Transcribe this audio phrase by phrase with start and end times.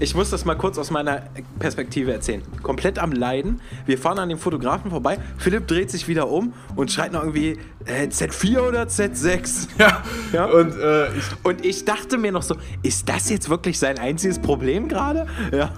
[0.00, 1.22] ich muss das mal kurz aus meiner
[1.58, 2.42] Perspektive erzählen.
[2.62, 3.60] Komplett am Leiden.
[3.86, 5.18] Wir fahren an dem Fotografen vorbei.
[5.38, 9.68] Philipp dreht sich wieder um und schreit noch irgendwie äh, Z4 oder Z6.
[9.78, 10.02] Ja.
[10.32, 10.44] ja?
[10.46, 14.38] Und, äh, ich und ich dachte mir noch so, ist das jetzt wirklich sein einziges
[14.38, 15.26] Problem gerade?
[15.52, 15.72] Ja.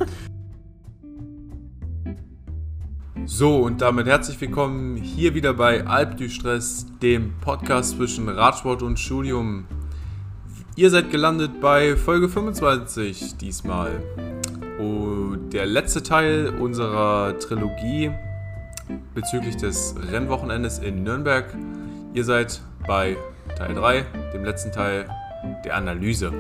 [3.27, 8.83] So, und damit herzlich willkommen hier wieder bei Alp du Stress, dem Podcast zwischen Radsport
[8.83, 9.67] und Studium.
[10.81, 14.03] Ihr seid gelandet bei Folge 25 diesmal.
[14.79, 18.11] Und der letzte Teil unserer Trilogie
[19.15, 21.55] bezüglich des Rennwochenendes in Nürnberg.
[22.15, 23.19] Ihr seid bei
[23.59, 25.07] Teil 3, dem letzten Teil
[25.67, 26.33] der Analyse.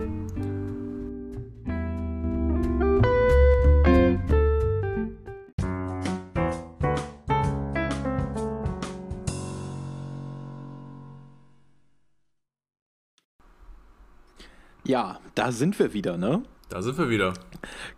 [14.91, 16.43] Ja, da sind wir wieder, ne?
[16.69, 17.35] Da sind wir wieder.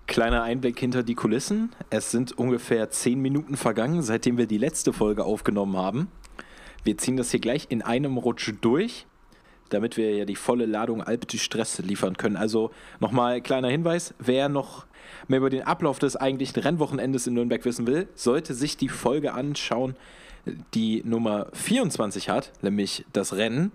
[0.07, 1.73] Kleiner Einblick hinter die Kulissen.
[1.89, 6.09] Es sind ungefähr zehn Minuten vergangen, seitdem wir die letzte Folge aufgenommen haben.
[6.85, 9.07] Wir ziehen das hier gleich in einem Rutsch durch,
[9.71, 12.37] damit wir ja die volle Ladung Alp du Stress liefern können.
[12.37, 14.85] Also nochmal kleiner Hinweis, wer noch
[15.29, 19.33] mehr über den Ablauf des eigentlichen Rennwochenendes in Nürnberg wissen will, sollte sich die Folge
[19.33, 19.97] anschauen,
[20.75, 23.73] die Nummer 24 hat, nämlich das Rennen.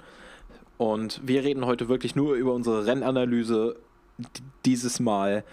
[0.78, 3.78] Und wir reden heute wirklich nur über unsere Rennanalyse.
[4.66, 5.44] Dieses Mal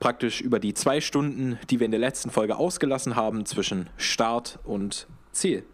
[0.00, 4.58] praktisch über die zwei Stunden, die wir in der letzten Folge ausgelassen haben, zwischen Start
[4.64, 5.64] und Ziel.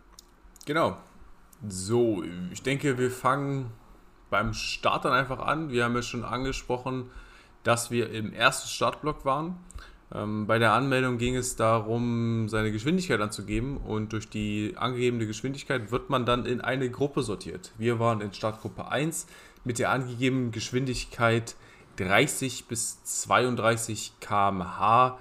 [0.67, 0.97] Genau.
[1.69, 3.70] So, ich denke, wir fangen
[4.31, 5.70] beim Start dann einfach an.
[5.70, 7.11] Wir haben ja schon angesprochen,
[7.62, 9.59] dass wir im ersten Startblock waren.
[10.12, 15.92] Ähm, bei der Anmeldung ging es darum, seine Geschwindigkeit anzugeben und durch die angegebene Geschwindigkeit
[15.92, 17.72] wird man dann in eine Gruppe sortiert.
[17.78, 19.27] Wir waren in Startgruppe 1
[19.64, 21.55] mit der angegebenen Geschwindigkeit
[21.97, 25.19] 30 bis 32 km/h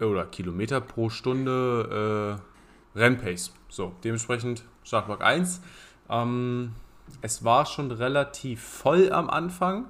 [0.00, 2.40] oder Kilometer pro Stunde
[2.94, 3.52] äh, Rennpace.
[3.68, 5.60] So, dementsprechend Startblock 1.
[6.08, 6.72] Ähm,
[7.20, 9.86] es war schon relativ voll am Anfang.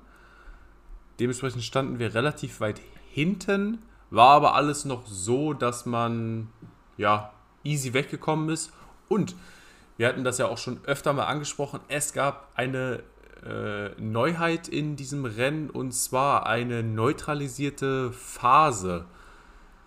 [1.20, 2.80] Dementsprechend standen wir relativ weit
[3.16, 3.78] hinten
[4.10, 6.48] war aber alles noch so, dass man
[6.98, 7.32] ja
[7.64, 8.72] easy weggekommen ist.
[9.08, 9.34] Und
[9.96, 11.80] wir hatten das ja auch schon öfter mal angesprochen.
[11.88, 13.02] Es gab eine
[13.42, 19.06] äh, Neuheit in diesem Rennen und zwar eine neutralisierte Phase.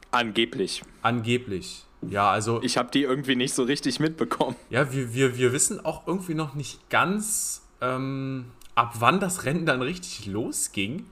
[0.09, 0.81] Angeblich.
[1.03, 1.85] Angeblich.
[2.01, 2.63] Ja, also.
[2.63, 4.55] Ich habe die irgendwie nicht so richtig mitbekommen.
[4.71, 9.67] Ja, wir, wir, wir wissen auch irgendwie noch nicht ganz, ähm, ab wann das Rennen
[9.67, 11.05] dann richtig losging.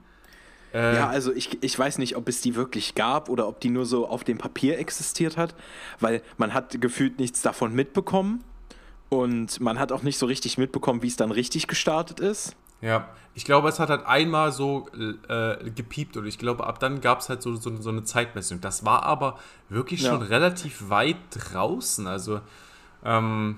[0.73, 3.69] Äh, ja, also ich, ich weiß nicht, ob es die wirklich gab oder ob die
[3.69, 5.55] nur so auf dem Papier existiert hat,
[5.99, 8.43] weil man hat gefühlt nichts davon mitbekommen
[9.09, 12.55] und man hat auch nicht so richtig mitbekommen, wie es dann richtig gestartet ist.
[12.81, 14.87] Ja, ich glaube, es hat halt einmal so
[15.29, 18.61] äh, gepiept und ich glaube, ab dann gab es halt so, so, so, eine Zeitmessung.
[18.61, 19.39] Das war aber
[19.69, 20.27] wirklich schon ja.
[20.27, 22.05] relativ weit draußen.
[22.07, 22.41] Also,
[23.03, 23.57] ähm,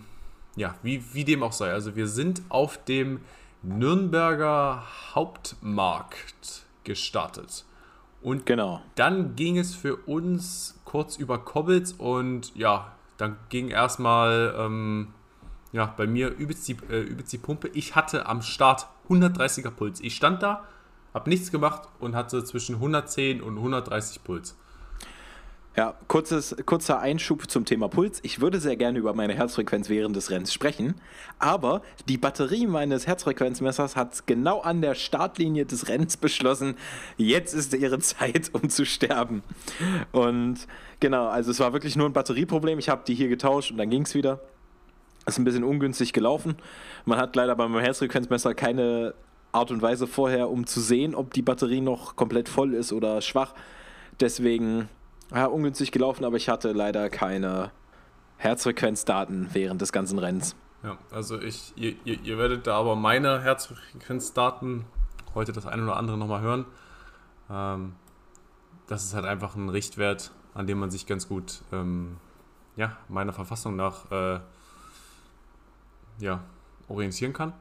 [0.55, 1.71] ja, wie, wie dem auch sei.
[1.71, 3.21] Also, wir sind auf dem
[3.61, 4.83] Nürnberger
[5.13, 7.65] Hauptmarkt gestartet.
[8.21, 8.81] Und genau.
[8.95, 15.13] dann ging es für uns kurz über Kobbels und ja, dann ging erstmal ähm,
[15.71, 17.69] ja, bei mir übelst die, äh, übelst die Pumpe.
[17.69, 20.01] Ich hatte am Start 130er Puls.
[20.01, 20.65] Ich stand da,
[21.13, 24.57] habe nichts gemacht und hatte zwischen 110 und 130 Puls.
[25.77, 28.19] Ja, kurzes, kurzer Einschub zum Thema Puls.
[28.23, 30.95] Ich würde sehr gerne über meine Herzfrequenz während des Rennens sprechen,
[31.37, 36.75] aber die Batterie meines Herzfrequenzmessers hat genau an der Startlinie des Rennens beschlossen,
[37.17, 39.43] jetzt ist ihre Zeit, um zu sterben.
[40.11, 40.67] Und
[40.99, 42.79] genau, also es war wirklich nur ein Batterieproblem.
[42.79, 44.39] Ich habe die hier getauscht und dann ging es wieder.
[45.27, 46.55] Ist ein bisschen ungünstig gelaufen.
[47.05, 49.13] Man hat leider beim Herzfrequenzmesser keine
[49.51, 53.21] Art und Weise vorher, um zu sehen, ob die Batterie noch komplett voll ist oder
[53.21, 53.53] schwach.
[54.19, 54.89] Deswegen
[55.33, 57.71] ja, ungünstig gelaufen, aber ich hatte leider keine
[58.37, 60.55] Herzfrequenzdaten während des ganzen Rennens.
[60.83, 64.85] Ja, also ich, ihr, ihr, ihr werdet da aber meine Herzfrequenzdaten
[65.35, 66.65] heute das eine oder andere nochmal hören.
[67.49, 67.95] Ähm,
[68.87, 72.17] das ist halt einfach ein Richtwert, an dem man sich ganz gut, ähm,
[72.75, 74.39] ja, meiner Verfassung nach, äh,
[76.19, 76.41] ja,
[76.87, 77.53] orientieren kann.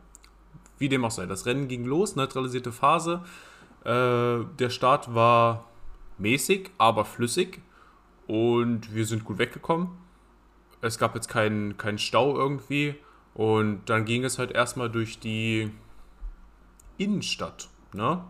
[0.78, 1.26] Wie dem auch sei.
[1.26, 3.24] Das Rennen ging los, neutralisierte Phase.
[3.84, 5.64] Äh, der Start war
[6.18, 7.60] mäßig, aber flüssig.
[8.26, 9.88] Und wir sind gut weggekommen.
[10.80, 12.94] Es gab jetzt keinen, keinen Stau irgendwie.
[13.34, 15.70] Und dann ging es halt erstmal durch die
[16.98, 17.68] Innenstadt.
[17.92, 18.22] Ne?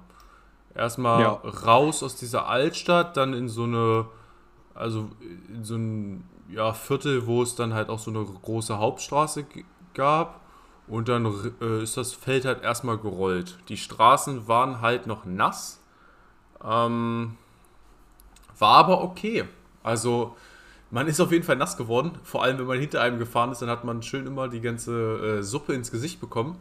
[0.74, 1.32] Erstmal ja.
[1.32, 4.06] raus aus dieser Altstadt, dann in so eine,
[4.74, 5.10] also
[5.48, 9.46] in so ein ja, Viertel, wo es dann halt auch so eine große Hauptstraße
[9.94, 10.40] gab.
[10.86, 13.58] Und dann äh, ist das Feld halt erstmal gerollt.
[13.68, 15.82] Die Straßen waren halt noch nass.
[16.64, 17.36] Ähm,
[18.58, 19.44] war aber okay.
[19.82, 20.36] Also
[20.90, 22.12] man ist auf jeden Fall nass geworden.
[22.22, 25.38] Vor allem, wenn man hinter einem gefahren ist, dann hat man schön immer die ganze
[25.38, 26.58] äh, Suppe ins Gesicht bekommen.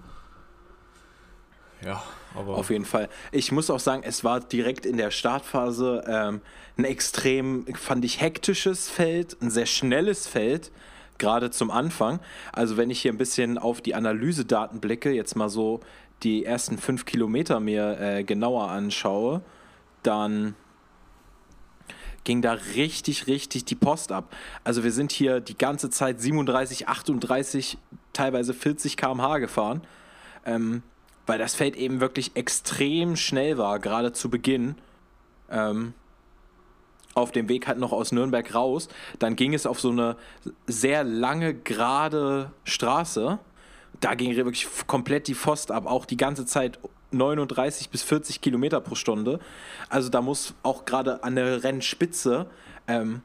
[1.86, 2.02] Ja,
[2.36, 2.56] aber.
[2.56, 3.08] Auf jeden Fall.
[3.32, 6.42] Ich muss auch sagen, es war direkt in der Startphase ähm,
[6.78, 10.72] ein extrem, fand ich, hektisches Feld, ein sehr schnelles Feld,
[11.18, 12.20] gerade zum Anfang.
[12.52, 15.82] Also, wenn ich hier ein bisschen auf die Analysedaten blicke, jetzt mal so
[16.24, 19.42] die ersten fünf Kilometer mir äh, genauer anschaue,
[20.02, 20.56] dann
[22.28, 24.36] ging da richtig, richtig die Post ab.
[24.66, 27.78] Also wir sind hier die ganze Zeit 37, 38,
[28.12, 29.82] teilweise 40 km/h gefahren.
[30.46, 30.84] Ähm,
[31.26, 34.76] weil das Feld eben wirklich extrem schnell war, gerade zu Beginn.
[35.50, 35.94] Ähm,
[37.14, 38.90] auf dem Weg halt noch aus Nürnberg raus.
[39.20, 40.18] Dann ging es auf so eine
[40.68, 43.40] sehr lange, gerade Straße.
[44.02, 46.78] Da ging wirklich komplett die Pfost ab, auch die ganze Zeit
[47.12, 49.40] 39 bis 40 Kilometer pro Stunde.
[49.90, 52.48] Also da muss auch gerade an der Rennspitze
[52.88, 53.22] ähm,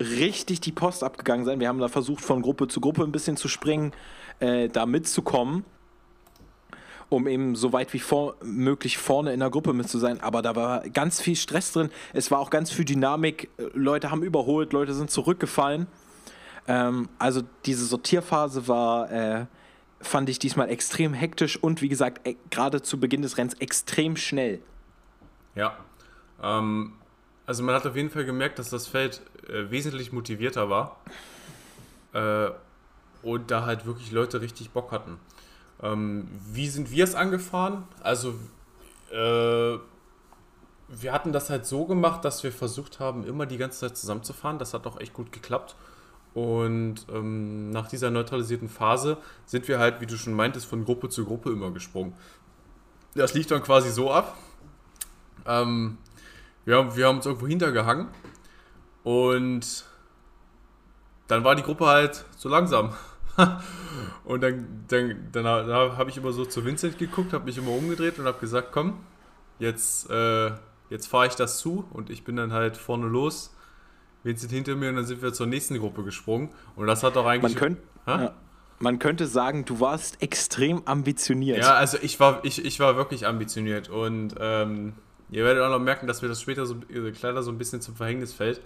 [0.00, 1.60] richtig die Post abgegangen sein.
[1.60, 3.92] Wir haben da versucht, von Gruppe zu Gruppe ein bisschen zu springen,
[4.40, 5.64] äh, da mitzukommen
[7.08, 10.20] um eben so weit wie vor, möglich vorne in der Gruppe mit zu sein.
[10.20, 11.90] Aber da war ganz viel Stress drin.
[12.12, 13.48] Es war auch ganz viel Dynamik.
[13.74, 15.86] Leute haben überholt, Leute sind zurückgefallen.
[16.66, 19.46] Ähm, also diese Sortierphase war, äh,
[20.00, 24.16] fand ich diesmal extrem hektisch und wie gesagt, e gerade zu Beginn des Rennens extrem
[24.16, 24.60] schnell.
[25.54, 25.76] Ja.
[26.42, 26.92] Ähm,
[27.46, 31.00] also man hat auf jeden Fall gemerkt, dass das Feld äh, wesentlich motivierter war.
[32.12, 32.50] Äh,
[33.22, 35.18] und da halt wirklich Leute richtig Bock hatten.
[35.82, 37.84] Ähm, wie sind wir es angefahren?
[38.02, 38.34] Also,
[39.10, 39.78] äh,
[40.88, 44.58] wir hatten das halt so gemacht, dass wir versucht haben, immer die ganze Zeit zusammenzufahren.
[44.58, 45.74] Das hat auch echt gut geklappt.
[46.36, 49.16] Und ähm, nach dieser neutralisierten Phase
[49.46, 52.12] sind wir halt, wie du schon meintest, von Gruppe zu Gruppe immer gesprungen.
[53.14, 54.36] Das lief dann quasi so ab.
[55.46, 55.96] Ähm,
[56.66, 58.08] wir, haben, wir haben uns irgendwo hintergehangen
[59.02, 59.86] und
[61.26, 62.92] dann war die Gruppe halt so langsam.
[64.26, 67.70] und dann, dann, dann, dann habe ich immer so zu Vincent geguckt, habe mich immer
[67.70, 68.98] umgedreht und habe gesagt, komm,
[69.58, 70.50] jetzt, äh,
[70.90, 73.55] jetzt fahre ich das zu und ich bin dann halt vorne los.
[74.26, 76.50] Vincent hinter mir und dann sind wir zur nächsten Gruppe gesprungen.
[76.74, 77.54] Und das hat auch eigentlich.
[77.54, 78.34] Man, könnt, ja,
[78.80, 81.58] man könnte sagen, du warst extrem ambitioniert.
[81.58, 83.88] Ja, also ich war, ich, ich war wirklich ambitioniert.
[83.88, 84.94] Und ähm,
[85.30, 87.94] ihr werdet auch noch merken, dass mir das später so, leider so ein bisschen zum
[87.94, 88.60] Verhängnis fällt.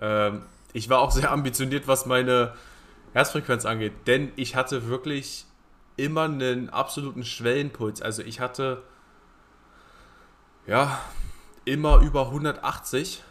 [0.00, 0.42] Ähm,
[0.72, 2.52] ich war auch sehr ambitioniert, was meine
[3.12, 3.92] Herzfrequenz angeht.
[4.08, 5.46] Denn ich hatte wirklich
[5.96, 8.02] immer einen absoluten Schwellenpuls.
[8.02, 8.82] Also ich hatte
[10.66, 10.98] ja
[11.64, 13.22] immer über 180.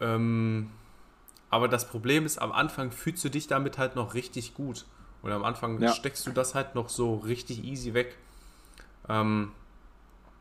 [0.00, 0.70] Ähm,
[1.50, 4.84] aber das Problem ist, am Anfang fühlst du dich damit halt noch richtig gut.
[5.22, 5.92] Und am Anfang ja.
[5.92, 8.16] steckst du das halt noch so richtig easy weg.
[9.08, 9.52] Ähm,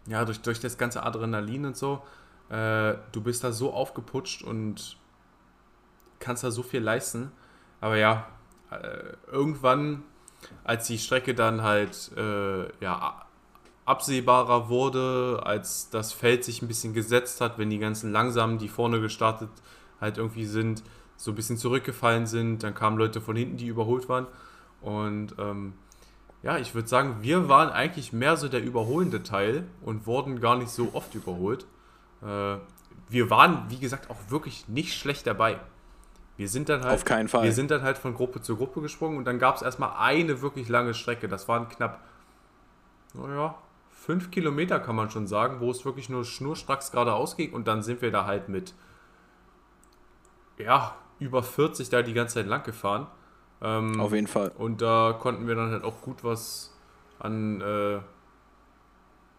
[0.05, 2.03] ja, durch, durch das ganze Adrenalin und so.
[2.49, 4.97] Äh, du bist da so aufgeputscht und
[6.19, 7.31] kannst da so viel leisten.
[7.81, 8.27] Aber ja,
[8.71, 10.03] äh, irgendwann,
[10.63, 13.25] als die Strecke dann halt äh, ja,
[13.85, 18.67] absehbarer wurde, als das Feld sich ein bisschen gesetzt hat, wenn die ganzen Langsamen, die
[18.67, 19.49] vorne gestartet
[19.99, 20.83] halt irgendwie sind,
[21.17, 24.27] so ein bisschen zurückgefallen sind, dann kamen Leute von hinten, die überholt waren.
[24.81, 25.73] Und ähm,
[26.43, 30.55] ja, ich würde sagen, wir waren eigentlich mehr so der überholende Teil und wurden gar
[30.55, 31.65] nicht so oft überholt.
[32.21, 32.57] Äh,
[33.09, 35.59] wir waren, wie gesagt, auch wirklich nicht schlecht dabei.
[36.37, 37.43] Wir sind dann halt, Auf keinen Fall.
[37.43, 40.41] Wir sind dann halt von Gruppe zu Gruppe gesprungen und dann gab es erstmal eine
[40.41, 41.27] wirklich lange Strecke.
[41.27, 42.01] Das waren knapp,
[43.15, 43.55] naja,
[43.89, 47.81] fünf Kilometer kann man schon sagen, wo es wirklich nur schnurstracks geradeaus ging und dann
[47.81, 48.75] sind wir da halt mit,
[50.59, 53.07] ja, über 40 da die ganze Zeit lang gefahren.
[53.61, 54.51] Ähm, Auf jeden Fall.
[54.57, 56.75] Und da konnten wir dann halt auch gut was
[57.19, 57.99] an, äh,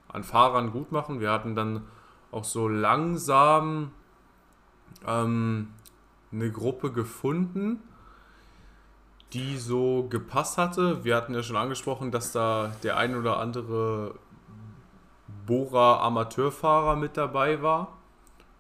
[0.09, 1.21] an Fahrern gut machen.
[1.21, 1.85] Wir hatten dann
[2.31, 3.93] auch so langsam
[5.07, 5.69] ähm,
[6.33, 7.83] eine Gruppe gefunden,
[9.33, 11.05] die so gepasst hatte.
[11.05, 14.15] Wir hatten ja schon angesprochen, dass da der ein oder andere
[15.47, 17.99] Bora Amateurfahrer mit dabei war.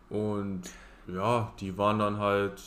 [0.08, 0.62] Und
[1.06, 2.62] ja, die waren dann halt,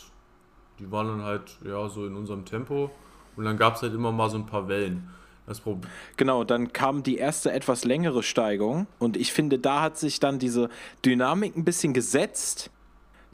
[0.82, 2.92] die waren dann halt ja so in unserem Tempo.
[3.36, 5.10] Und dann gab es halt immer mal so ein paar Wellen.
[5.48, 5.90] Das Problem.
[6.18, 10.40] Genau, dann kam die erste etwas längere Steigung und ich finde, da hat sich dann
[10.40, 10.70] diese
[11.04, 12.70] Dynamik ein bisschen gesetzt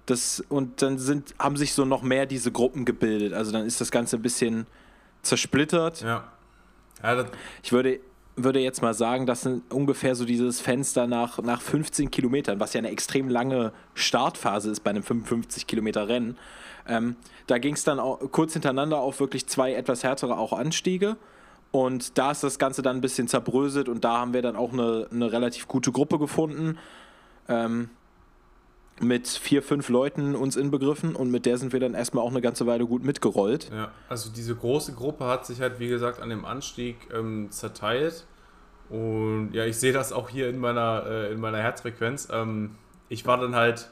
[0.07, 3.33] das, und dann sind, haben sich so noch mehr diese Gruppen gebildet.
[3.33, 4.65] Also dann ist das Ganze ein bisschen
[5.21, 6.01] zersplittert.
[6.01, 6.23] Ja.
[7.03, 7.25] ja
[7.61, 7.99] ich würde,
[8.37, 12.73] würde jetzt mal sagen, das sind ungefähr so dieses Fenster nach, nach 15 Kilometern, was
[12.73, 16.37] ja eine extrem lange Startphase ist bei einem 55 Kilometer Rennen.
[16.87, 17.15] Ähm,
[17.47, 21.17] da ging es dann auch kurz hintereinander auf wirklich zwei etwas härtere auch Anstiege.
[21.71, 24.71] Und da ist das Ganze dann ein bisschen zerbröselt und da haben wir dann auch
[24.71, 26.77] eine, eine relativ gute Gruppe gefunden.
[27.49, 27.89] Ähm,
[28.99, 32.41] mit vier, fünf Leuten uns inbegriffen und mit der sind wir dann erstmal auch eine
[32.41, 33.69] ganze Weile gut mitgerollt.
[33.71, 38.25] Ja, also diese große Gruppe hat sich halt, wie gesagt, an dem Anstieg ähm, zerteilt.
[38.89, 42.29] Und ja, ich sehe das auch hier in meiner, äh, in meiner Herzfrequenz.
[42.31, 42.75] Ähm,
[43.09, 43.89] ich war dann halt,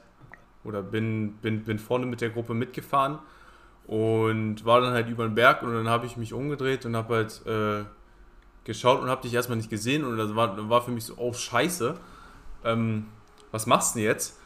[0.63, 3.19] oder bin, bin, bin vorne mit der Gruppe mitgefahren
[3.87, 7.15] und war dann halt über den Berg und dann habe ich mich umgedreht und habe
[7.15, 7.85] halt äh,
[8.63, 11.33] geschaut und habe dich erstmal nicht gesehen und das war, war für mich so, oh
[11.33, 11.95] scheiße,
[12.63, 13.05] ähm,
[13.51, 14.39] was machst du denn jetzt?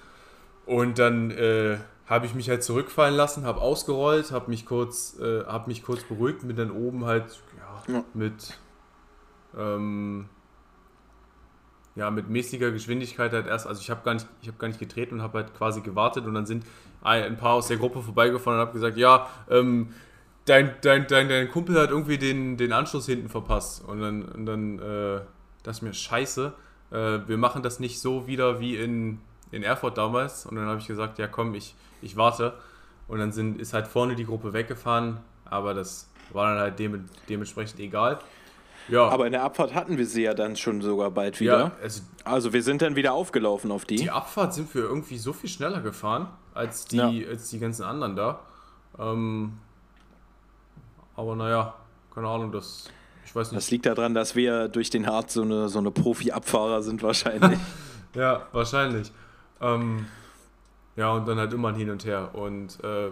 [0.69, 5.43] Und dann äh, habe ich mich halt zurückfallen lassen, habe ausgerollt, habe mich kurz, äh,
[5.45, 8.03] habe mich kurz beruhigt, mit dann oben halt ja, ja.
[8.13, 8.59] mit
[9.57, 10.29] ähm,
[11.95, 14.79] ja, mit mäßiger Geschwindigkeit halt erst, also ich habe gar nicht, ich habe gar nicht
[14.79, 16.63] getreten und habe halt quasi gewartet und dann sind
[17.01, 19.95] ein paar aus der Gruppe vorbeigefahren und habe gesagt, ja, ähm,
[20.45, 23.83] dein, dein, dein, dein Kumpel hat irgendwie den, den Anschluss hinten verpasst.
[23.87, 25.21] Und dann, und dann äh,
[25.63, 26.53] das ist mir scheiße,
[26.91, 26.95] äh,
[27.25, 29.19] wir machen das nicht so wieder wie in,
[29.51, 30.45] in Erfurt damals.
[30.45, 32.53] Und dann habe ich gesagt, ja komm, ich, ich warte.
[33.07, 37.09] Und dann sind, ist halt vorne die Gruppe weggefahren, aber das war dann halt dem,
[37.27, 38.19] dementsprechend egal.
[38.87, 39.07] Ja.
[39.07, 41.59] Aber in der Abfahrt hatten wir sie ja dann schon sogar bald wieder.
[41.59, 43.97] Ja, also, also wir sind dann wieder aufgelaufen auf die.
[43.97, 47.29] Die Abfahrt sind wir irgendwie so viel schneller gefahren als die, ja.
[47.29, 48.39] als die ganzen anderen da.
[48.97, 49.53] Ähm,
[51.15, 51.73] aber naja,
[52.13, 52.89] keine Ahnung, das.
[53.25, 53.57] Ich weiß nicht.
[53.57, 57.59] Das liegt daran, dass wir durch den Hart so eine, so eine Profi-Abfahrer sind, wahrscheinlich.
[58.15, 59.11] ja, wahrscheinlich.
[59.61, 60.07] Ähm,
[60.95, 62.33] ja, und dann halt immer hin und her.
[62.33, 63.11] Und äh,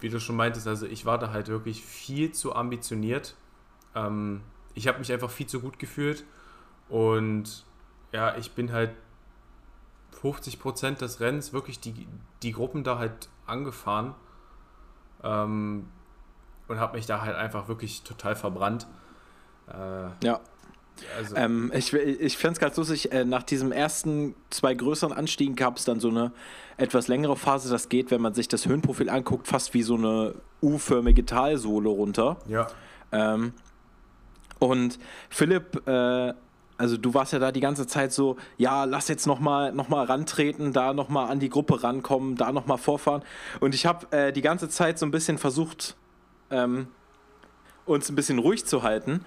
[0.00, 3.34] wie du schon meintest, also ich war da halt wirklich viel zu ambitioniert.
[3.94, 4.42] Ähm,
[4.74, 6.24] ich habe mich einfach viel zu gut gefühlt.
[6.88, 7.64] Und
[8.12, 8.90] ja, ich bin halt
[10.20, 12.06] 50 Prozent des Rennens wirklich die,
[12.42, 14.14] die Gruppen da halt angefahren
[15.22, 15.88] ähm,
[16.68, 18.86] und habe mich da halt einfach wirklich total verbrannt.
[19.68, 20.40] Äh, ja.
[21.16, 21.36] Also.
[21.36, 25.76] Ähm, ich ich fände es ganz lustig, äh, nach diesem ersten zwei größeren Anstiegen gab
[25.76, 26.32] es dann so eine
[26.76, 30.34] etwas längere Phase, das geht, wenn man sich das Höhenprofil anguckt, fast wie so eine
[30.62, 32.38] U-förmige Talsohle runter.
[32.48, 32.66] Ja.
[33.12, 33.52] Ähm,
[34.58, 34.98] und
[35.28, 36.32] Philipp äh,
[36.78, 40.04] also du warst ja da die ganze Zeit so, ja, lass jetzt nochmal noch mal
[40.04, 43.22] rantreten, da nochmal an die Gruppe rankommen, da nochmal vorfahren.
[43.60, 45.96] Und ich habe äh, die ganze Zeit so ein bisschen versucht,
[46.50, 46.88] ähm,
[47.86, 49.24] uns ein bisschen ruhig zu halten.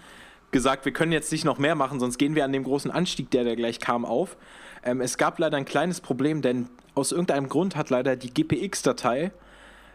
[0.52, 3.30] Gesagt, wir können jetzt nicht noch mehr machen, sonst gehen wir an dem großen Anstieg,
[3.32, 4.38] der da gleich kam, auf.
[4.84, 9.32] Ähm, es gab leider ein kleines Problem, denn aus irgendeinem Grund hat leider die GPX-Datei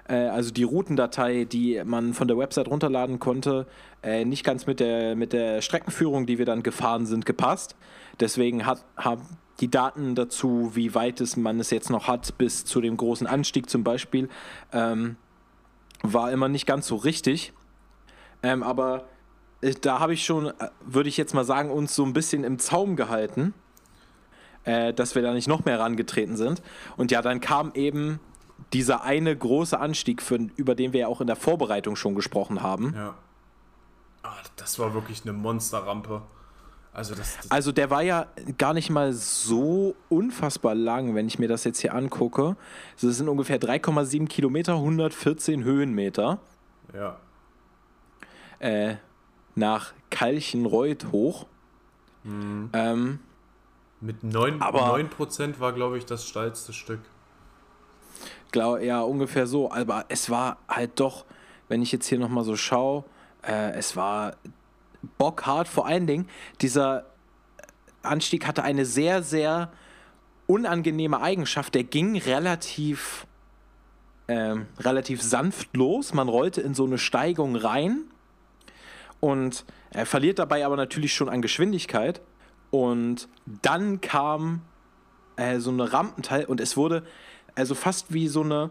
[0.09, 3.67] äh, also die Routendatei, die man von der Website runterladen konnte,
[4.03, 7.77] äh, nicht ganz mit der, mit der Streckenführung, die wir dann gefahren sind, gepasst.
[8.21, 9.23] Deswegen hat, haben
[9.61, 13.27] die Daten dazu, wie weit es man es jetzt noch hat, bis zu dem großen
[13.27, 14.29] Anstieg zum Beispiel,
[14.73, 15.17] ähm,
[16.03, 17.53] war immer nicht ganz so richtig.
[18.43, 19.07] Ähm, aber
[19.73, 20.53] da habe ich schon, äh,
[20.85, 23.55] würde ich jetzt mal sagen, uns so ein bisschen im Zaum gehalten,
[24.65, 26.63] äh, dass wir da nicht noch mehr rangetreten sind.
[26.97, 28.21] Und ja, dann kam eben
[28.73, 32.63] dieser eine große Anstieg, für, über den wir ja auch in der Vorbereitung schon gesprochen
[32.63, 32.95] haben.
[32.95, 33.15] Ja.
[34.23, 36.23] Ah, das war wirklich eine Monsterrampe.
[36.93, 41.41] Also, das, das also der war ja gar nicht mal so unfassbar lang, wenn ich
[41.41, 42.57] mir das jetzt hier angucke.
[42.95, 46.39] Also das sind ungefähr 3,7 Kilometer, 114 Höhenmeter.
[46.95, 47.19] Ja.
[48.61, 48.97] Äh,
[49.55, 51.47] nach Kalchenreuth hoch.
[52.23, 52.71] Mhm.
[52.73, 53.19] Ähm,
[54.01, 57.01] Mit 9%, aber, 9 war, glaube ich, das steilste Stück
[58.55, 59.71] glaube, ja, ungefähr so.
[59.71, 61.27] Aber es war halt doch,
[61.69, 63.05] wenn ich jetzt hier nochmal so schaue,
[63.43, 64.37] äh, es war
[65.19, 65.69] bockhart.
[65.69, 66.29] Vor allen Dingen,
[66.63, 67.05] dieser
[68.03, 69.71] Anstieg hatte eine sehr, sehr
[70.47, 71.75] unangenehme Eigenschaft.
[71.75, 73.27] Der ging relativ,
[74.29, 76.15] äh, relativ sanft los.
[76.15, 78.05] Man rollte in so eine Steigung rein
[79.25, 82.21] und er verliert dabei aber natürlich schon an Geschwindigkeit.
[82.71, 83.27] Und
[83.63, 84.61] dann kam
[85.37, 87.05] äh, so eine Rampenteil und es wurde
[87.55, 88.69] also fast wie so eine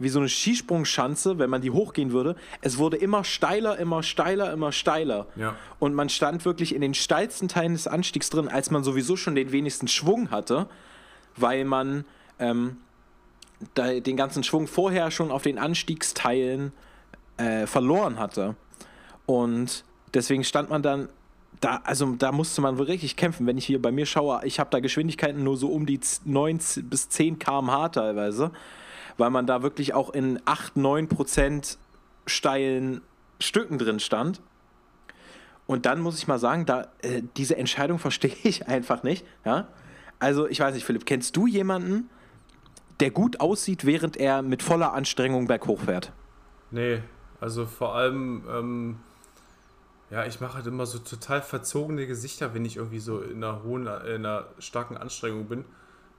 [0.00, 2.34] wie so eine Skisprungschanze, wenn man die hochgehen würde.
[2.60, 5.28] Es wurde immer steiler, immer steiler, immer steiler.
[5.36, 5.54] Ja.
[5.78, 9.36] Und man stand wirklich in den steilsten Teilen des Anstiegs drin, als man sowieso schon
[9.36, 10.66] den wenigsten Schwung hatte,
[11.36, 12.04] weil man
[12.40, 12.78] ähm,
[13.76, 16.72] den ganzen Schwung vorher schon auf den Anstiegsteilen
[17.36, 18.56] äh, verloren hatte.
[19.26, 21.08] Und deswegen stand man dann
[21.60, 23.46] da, also da musste man richtig kämpfen.
[23.46, 26.58] Wenn ich hier bei mir schaue, ich habe da Geschwindigkeiten nur so um die 9
[26.82, 28.50] bis 10 km/h teilweise,
[29.16, 31.78] weil man da wirklich auch in 8, 9 Prozent
[32.26, 33.00] steilen
[33.40, 34.40] Stücken drin stand.
[35.66, 39.24] Und dann muss ich mal sagen, da, äh, diese Entscheidung verstehe ich einfach nicht.
[39.44, 39.68] Ja?
[40.18, 42.10] Also, ich weiß nicht, Philipp, kennst du jemanden,
[43.00, 46.12] der gut aussieht, während er mit voller Anstrengung berghoch fährt?
[46.70, 47.00] Nee,
[47.40, 48.44] also vor allem.
[48.50, 48.96] Ähm
[50.14, 53.64] ja, ich mache halt immer so total verzogene Gesichter, wenn ich irgendwie so in einer
[53.64, 55.64] hohen, in einer starken Anstrengung bin.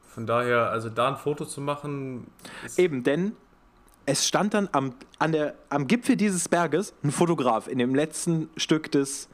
[0.05, 2.27] Von daher, also da ein Foto zu machen.
[2.75, 3.37] Eben, denn
[4.05, 8.49] es stand dann am, an der, am Gipfel dieses Berges ein Fotograf in dem letzten
[8.57, 9.29] Stück des,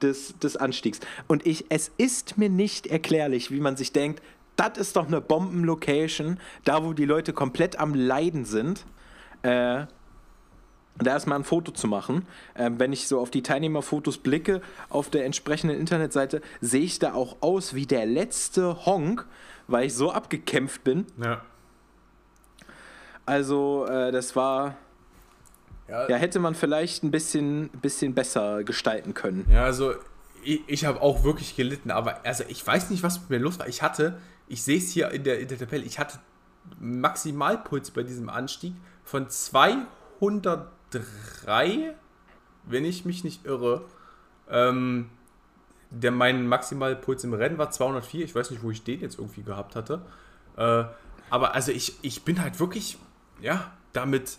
[0.00, 1.00] des, des Anstiegs.
[1.26, 4.22] Und ich, es ist mir nicht erklärlich, wie man sich denkt,
[4.54, 8.86] das ist doch eine Bombenlocation, da wo die Leute komplett am Leiden sind.
[9.42, 9.86] Äh,
[10.98, 12.26] da erstmal ein Foto zu machen.
[12.54, 17.14] Ähm, wenn ich so auf die Teilnehmerfotos blicke auf der entsprechenden Internetseite, sehe ich da
[17.14, 19.26] auch aus wie der letzte Honk,
[19.68, 21.06] weil ich so abgekämpft bin.
[21.22, 21.42] Ja.
[23.26, 24.76] Also, äh, das war.
[25.88, 26.08] Ja.
[26.08, 29.46] ja, hätte man vielleicht ein bisschen, bisschen besser gestalten können.
[29.48, 29.94] Ja, also
[30.42, 33.60] ich, ich habe auch wirklich gelitten, aber also ich weiß nicht, was mit mir los
[33.60, 33.68] war.
[33.68, 36.18] Ich hatte, ich sehe es hier in der, in der Tabelle, ich hatte
[36.80, 38.74] Maximalpuls bei diesem Anstieg
[39.04, 39.30] von
[41.00, 41.94] 203,
[42.64, 43.84] wenn ich mich nicht irre.
[44.48, 45.10] Ähm,
[45.90, 48.24] der, mein Maximalpuls im Rennen war 204.
[48.24, 50.02] Ich weiß nicht, wo ich den jetzt irgendwie gehabt hatte.
[50.56, 50.84] Äh,
[51.30, 52.98] aber also ich, ich bin halt wirklich
[53.40, 54.38] ja, damit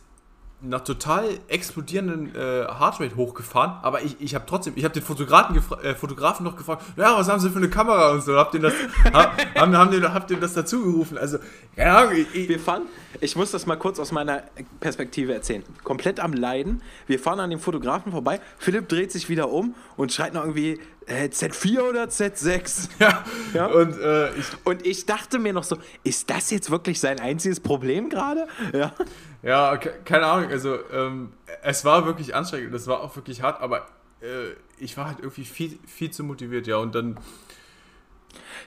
[0.63, 5.55] einer total explodierenden äh, Heartrate hochgefahren, aber ich, ich habe trotzdem, ich habe den Fotografen,
[5.83, 8.61] äh, Fotografen noch gefragt, ja, was haben sie für eine Kamera und so, habt ihr
[8.61, 8.73] das,
[9.13, 11.17] haben, haben, den, habt ihr das dazu gerufen?
[11.19, 11.37] Also,
[11.75, 12.83] ja, ich, wir fahren,
[13.21, 14.43] ich muss das mal kurz aus meiner
[14.79, 19.51] Perspektive erzählen, komplett am Leiden, wir fahren an dem Fotografen vorbei, Philipp dreht sich wieder
[19.51, 22.89] um und schreit noch irgendwie, äh, Z4 oder Z6?
[22.99, 23.23] Ja,
[23.53, 23.65] ja?
[23.67, 27.59] Und, äh, ich, und ich dachte mir noch so, ist das jetzt wirklich sein einziges
[27.59, 28.47] Problem gerade?
[28.73, 28.93] Ja.
[29.41, 31.33] ja, keine Ahnung, also ähm,
[31.63, 33.87] es war wirklich anstrengend, es war auch wirklich hart, aber
[34.21, 37.19] äh, ich war halt irgendwie viel, viel zu motiviert, ja, und dann...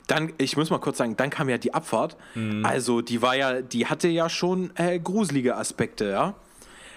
[0.06, 2.16] Dann, ich muss mal kurz sagen, dann kam ja die Abfahrt.
[2.34, 2.64] Mhm.
[2.64, 6.34] Also, die war ja, die hatte ja schon äh, gruselige Aspekte, ja.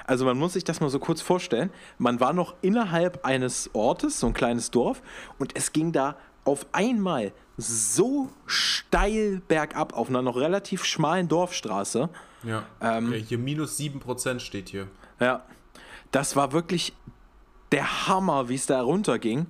[0.06, 1.70] Also man muss sich das mal so kurz vorstellen.
[1.98, 5.02] Man war noch innerhalb eines Ortes, so ein kleines Dorf,
[5.40, 12.10] und es ging da auf einmal so steil bergab auf einer noch relativ schmalen Dorfstraße.
[12.44, 12.64] Ja.
[12.82, 14.88] Ähm, hier minus 7% steht hier.
[15.20, 15.44] Ja.
[16.12, 16.94] Das war wirklich
[17.72, 19.48] der Hammer, wie es da runterging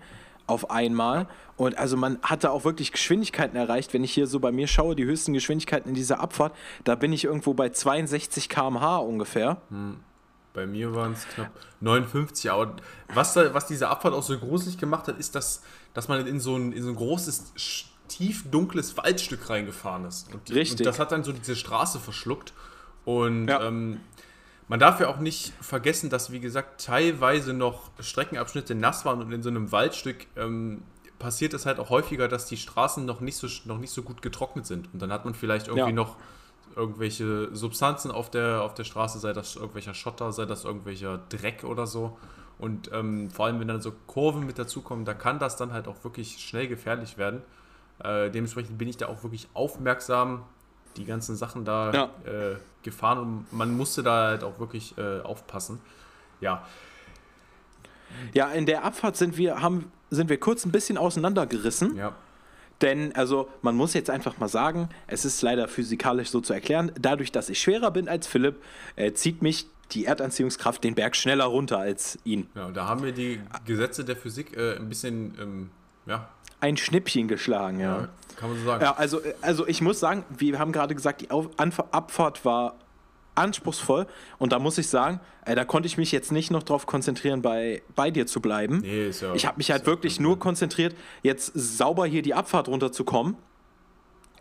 [0.47, 1.27] auf einmal.
[1.55, 3.93] Und also man hatte auch wirklich Geschwindigkeiten erreicht.
[3.93, 7.13] Wenn ich hier so bei mir schaue, die höchsten Geschwindigkeiten in dieser Abfahrt, da bin
[7.13, 9.61] ich irgendwo bei 62 km/h ungefähr.
[9.69, 9.99] Hm.
[10.53, 12.51] Bei mir waren es knapp 59.
[12.51, 12.75] Aber
[13.13, 15.63] was, da, was diese Abfahrt auch so gruselig gemacht hat, ist, dass,
[15.93, 17.53] dass man in so, ein, in so ein großes,
[18.07, 20.31] tief dunkles Waldstück reingefahren ist.
[20.33, 20.81] Und, Richtig.
[20.81, 22.53] Und das hat dann so diese Straße verschluckt.
[23.05, 23.63] Und ja.
[23.63, 23.99] ähm,
[24.67, 29.31] man darf ja auch nicht vergessen, dass, wie gesagt, teilweise noch Streckenabschnitte nass waren und
[29.31, 30.83] in so einem Waldstück ähm,
[31.19, 34.21] passiert es halt auch häufiger, dass die Straßen noch nicht so, noch nicht so gut
[34.21, 34.93] getrocknet sind.
[34.93, 35.95] Und dann hat man vielleicht irgendwie ja.
[35.95, 36.17] noch
[36.75, 41.63] irgendwelche Substanzen auf der, auf der Straße, sei das irgendwelcher Schotter, sei das irgendwelcher Dreck
[41.63, 42.17] oder so.
[42.59, 45.87] Und ähm, vor allem, wenn dann so Kurven mit dazukommen, da kann das dann halt
[45.87, 47.41] auch wirklich schnell gefährlich werden.
[47.99, 50.43] Äh, dementsprechend bin ich da auch wirklich aufmerksam,
[50.97, 52.03] die ganzen Sachen da ja.
[52.25, 55.79] äh, gefahren und man musste da halt auch wirklich äh, aufpassen.
[56.39, 56.65] Ja.
[58.33, 61.95] Ja, in der Abfahrt sind wir, haben, sind wir kurz ein bisschen auseinandergerissen.
[61.95, 62.13] Ja.
[62.83, 66.91] Denn, also, man muss jetzt einfach mal sagen, es ist leider physikalisch so zu erklären,
[66.99, 68.61] dadurch, dass ich schwerer bin als Philipp,
[68.97, 72.49] äh, zieht mich die Erdanziehungskraft den Berg schneller runter als ihn.
[72.55, 75.69] Ja, und da haben wir die Gesetze der Physik äh, ein bisschen, ähm,
[76.05, 76.29] ja.
[76.59, 78.01] Ein Schnippchen geschlagen, ja.
[78.01, 78.09] ja.
[78.37, 78.83] Kann man so sagen.
[78.83, 82.75] Ja, also, äh, also ich muss sagen, wir haben gerade gesagt, die Auf Abfahrt war
[83.35, 84.07] anspruchsvoll.
[84.37, 87.41] Und da muss ich sagen, ey, da konnte ich mich jetzt nicht noch darauf konzentrieren,
[87.41, 88.79] bei, bei dir zu bleiben.
[88.79, 92.67] Nee, ist ja, ich habe mich halt wirklich nur konzentriert, jetzt sauber hier die Abfahrt
[92.67, 93.35] runterzukommen.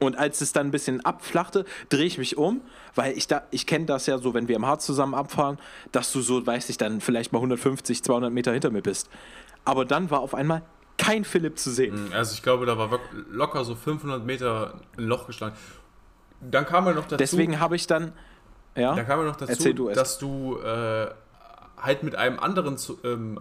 [0.01, 2.61] Und als es dann ein bisschen abflachte, drehe ich mich um,
[2.97, 5.59] weil ich da, ich kenne das ja so, wenn wir im Harz zusammen abfahren,
[5.93, 9.09] dass du so, weiß ich, dann vielleicht mal 150, 200 Meter hinter mir bist.
[9.65, 10.63] Aber dann war auf einmal
[10.99, 12.07] kein Philipp zu sehen.
[12.07, 12.99] Mhm, also ich glaube, da war
[13.31, 15.57] locker so 500 Meter ein Loch geschlagen.
[16.41, 17.17] Dann kam er noch dazu.
[17.17, 18.13] Deswegen habe ich dann,
[18.75, 18.95] ja.
[18.95, 21.11] Da kam ja noch dazu, du dass du äh,
[21.77, 23.41] halt mit einem anderen zu, ähm,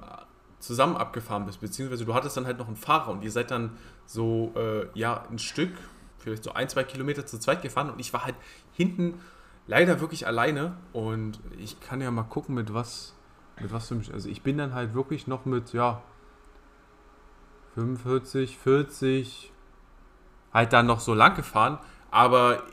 [0.60, 3.78] zusammen abgefahren bist, beziehungsweise du hattest dann halt noch einen Fahrer und ihr seid dann
[4.06, 5.74] so, äh, ja, ein Stück,
[6.17, 8.36] vielleicht so ein, zwei Kilometer zu zweit gefahren und ich war halt
[8.74, 9.20] hinten
[9.67, 13.15] leider wirklich alleine und ich kann ja mal gucken, mit was,
[13.60, 16.02] mit was für mich, also ich bin dann halt wirklich noch mit, ja,
[17.76, 19.52] 45, 40,
[20.54, 22.63] halt dann noch so lang gefahren, aber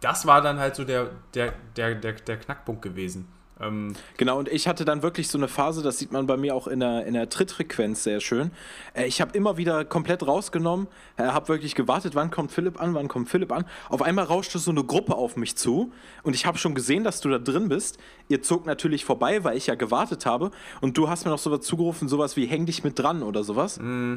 [0.00, 3.28] das war dann halt so der, der, der, der, der Knackpunkt gewesen.
[3.60, 6.54] Ähm genau, und ich hatte dann wirklich so eine Phase, das sieht man bei mir
[6.54, 8.50] auch in der, in der Trittfrequenz sehr schön.
[8.94, 12.94] Äh, ich habe immer wieder komplett rausgenommen, äh, habe wirklich gewartet, wann kommt Philipp an,
[12.94, 13.64] wann kommt Philipp an.
[13.88, 17.20] Auf einmal rauschte so eine Gruppe auf mich zu und ich habe schon gesehen, dass
[17.20, 17.98] du da drin bist.
[18.28, 21.62] Ihr zog natürlich vorbei, weil ich ja gewartet habe und du hast mir noch sowas
[21.62, 23.78] zugerufen, sowas wie häng dich mit dran oder sowas.
[23.80, 24.16] Mm.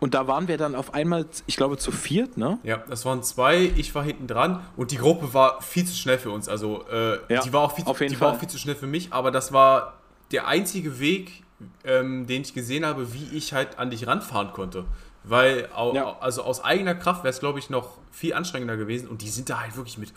[0.00, 2.58] Und da waren wir dann auf einmal, ich glaube, zu viert, ne?
[2.62, 6.18] Ja, das waren zwei, ich war hinten dran und die Gruppe war viel zu schnell
[6.18, 6.48] für uns.
[6.48, 8.86] Also äh, Ja, die, war auch viel, jeden die war auch viel zu schnell für
[8.86, 9.94] mich, aber das war
[10.32, 11.42] der einzige Weg,
[11.84, 14.84] ähm, den ich gesehen habe, wie ich halt an dich ranfahren konnte.
[15.22, 16.18] Weil au, Ja.
[16.20, 19.48] also aus eigener Kraft wäre es, glaube ich, noch viel anstrengender gewesen und die sind
[19.48, 20.12] da halt wirklich mit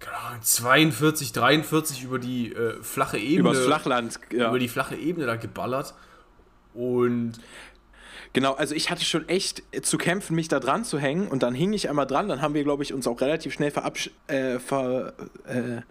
[0.00, 3.50] keine Ahnung, 42, 43 über die äh, flache Ebene.
[3.50, 4.20] Übers Flachland.
[4.32, 4.48] Ja.
[4.48, 5.94] Über die flache Ebene da geballert.
[6.74, 7.32] Und
[8.32, 11.54] Genau, also ich hatte schon echt zu kämpfen, mich da dran zu hängen und dann
[11.54, 12.28] hing ich einmal dran.
[12.28, 15.14] Dann haben wir, glaube ich, uns auch relativ schnell verabsch äh, ver
[15.46, 15.82] äh,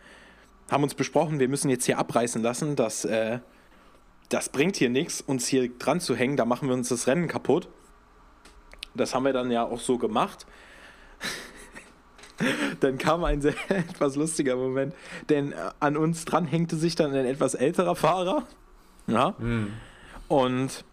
[0.71, 2.75] haben uns besprochen, wir müssen jetzt hier abreißen lassen.
[2.75, 3.39] Das, äh,
[4.29, 6.37] das bringt hier nichts, uns hier dran zu hängen.
[6.37, 7.69] Da machen wir uns das Rennen kaputt.
[8.93, 10.45] Das haben wir dann ja auch so gemacht.
[12.79, 14.93] dann kam ein sehr etwas lustiger Moment,
[15.29, 18.45] denn äh, an uns dran hängte sich dann ein etwas älterer Fahrer.
[19.07, 19.35] Ja.
[20.27, 20.83] Und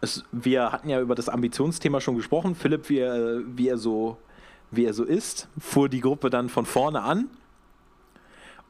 [0.00, 2.54] es, wir hatten ja über das Ambitionsthema schon gesprochen.
[2.54, 4.16] Philipp, wie er, wie er, so,
[4.70, 7.28] wie er so ist, fuhr die Gruppe dann von vorne an.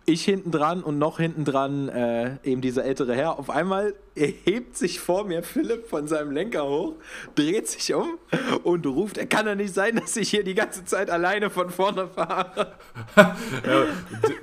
[0.09, 3.39] Ich hinten dran und noch hinten dran äh, eben dieser ältere Herr.
[3.39, 6.95] Auf einmal erhebt sich vor mir Philipp von seinem Lenker hoch,
[7.35, 8.19] dreht sich um
[8.65, 11.69] und ruft, er kann doch nicht sein, dass ich hier die ganze Zeit alleine von
[11.69, 12.73] vorne fahre.
[13.17, 13.85] Ja,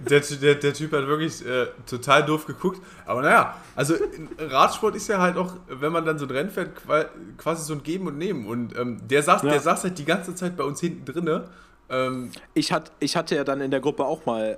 [0.07, 2.79] der, der, der Typ hat wirklich äh, total doof geguckt.
[3.07, 6.49] Aber naja, also in Radsport ist ja halt auch, wenn man dann so ein Rennen
[6.51, 7.05] fährt, qua-
[7.37, 8.45] quasi so ein Geben und Nehmen.
[8.45, 9.49] Und ähm, der, saß, Ja.
[9.49, 11.45] der saß halt die ganze Zeit bei uns hinten drinne.
[11.89, 14.57] Ähm, ich, hat, ich hatte ja dann in der Gruppe auch mal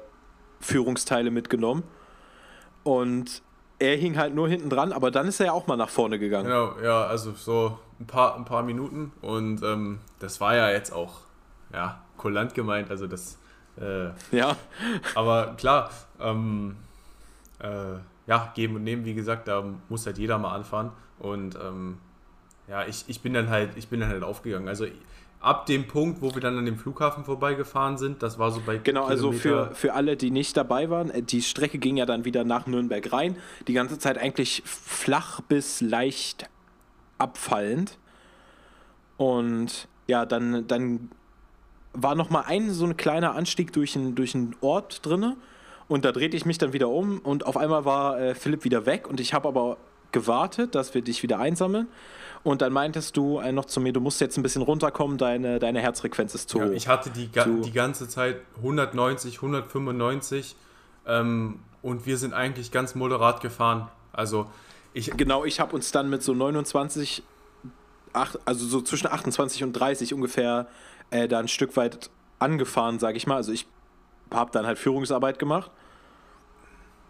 [0.60, 1.84] Führungsteile mitgenommen.
[2.84, 3.42] Und
[3.80, 6.18] er hing halt nur hinten dran, aber dann ist er ja auch mal nach vorne
[6.20, 6.46] gegangen.
[6.46, 9.12] genau, ja, also so ein paar, ein paar Minuten.
[9.22, 11.22] Und ähm, das war ja jetzt auch,
[11.74, 12.90] ja, kulant gemeint.
[12.90, 13.38] Also das,
[13.80, 14.56] äh, Ja,
[15.16, 16.78] aber klar, ähm,
[17.60, 20.92] äh, ja, geben und nehmen, wie gesagt, da muss halt jeder mal anfahren.
[21.20, 21.98] Und ähm,
[22.68, 24.68] ja, ich, ich bin dann halt, ich bin dann halt aufgegangen.
[24.68, 24.86] Also
[25.40, 28.78] ab dem Punkt, wo wir dann an dem Flughafen vorbeigefahren sind, das war so bei
[28.78, 32.06] genau, also Kilometer- für, für alle, die nicht dabei waren, äh, die Strecke ging ja
[32.06, 33.38] dann wieder nach Nürnberg rein.
[33.68, 36.50] Die ganze Zeit eigentlich flach bis leicht
[37.18, 37.98] abfallend.
[39.18, 41.10] Und ja, dann, dann
[41.94, 45.36] war noch mal ein so ein kleiner Anstieg durch einen durch einen Ort drinne
[45.88, 48.86] und da drehte ich mich dann wieder um und auf einmal war äh, Philipp wieder
[48.86, 49.78] weg und ich habe aber
[50.12, 51.88] gewartet, dass wir dich wieder einsammeln
[52.44, 55.60] und dann meintest du äh, noch zu mir, du musst jetzt ein bisschen runterkommen, deine,
[55.60, 56.72] deine Herzfrequenz ist zu Ja, hoch.
[56.72, 60.56] ich hatte die, ga die ganze Zeit 190, 195
[61.06, 63.90] ähm, und wir sind eigentlich ganz moderat gefahren.
[64.14, 64.50] Also
[64.94, 67.24] ich, Genau, ich habe uns dann mit so 29,
[68.14, 70.68] ach, also so zwischen 28 und 30 ungefähr
[71.12, 73.36] äh, da ein Stück weit angefahren, sage ich mal.
[73.36, 73.68] Also ich
[74.32, 75.72] habe dann halt Führungsarbeit gemacht.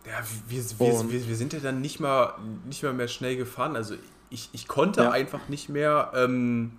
[0.06, 0.14] Ja,
[0.48, 2.36] wir, wir, wir, wir sind ja dann nicht mal,
[2.66, 3.76] nicht mal mehr schnell gefahren.
[3.76, 3.96] Also
[4.30, 5.12] ich, ich konnte Ja.
[5.12, 6.74] einfach nicht mehr, ähm,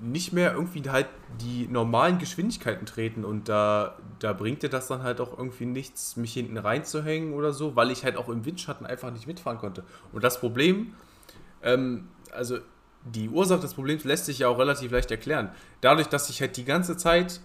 [0.00, 1.06] nicht mehr irgendwie halt
[1.40, 6.16] die normalen Geschwindigkeiten treten und da, da bringt dir das dann halt auch irgendwie nichts,
[6.16, 9.84] mich hinten reinzuhängen oder so, weil ich halt auch im Windschatten einfach nicht mitfahren konnte.
[10.12, 10.94] Und das Problem,
[11.62, 12.58] ähm, also
[13.04, 15.50] die Ursache des Problems lässt sich ja auch relativ leicht erklären.
[15.80, 17.40] Dadurch, dass ich halt die ganze Zeit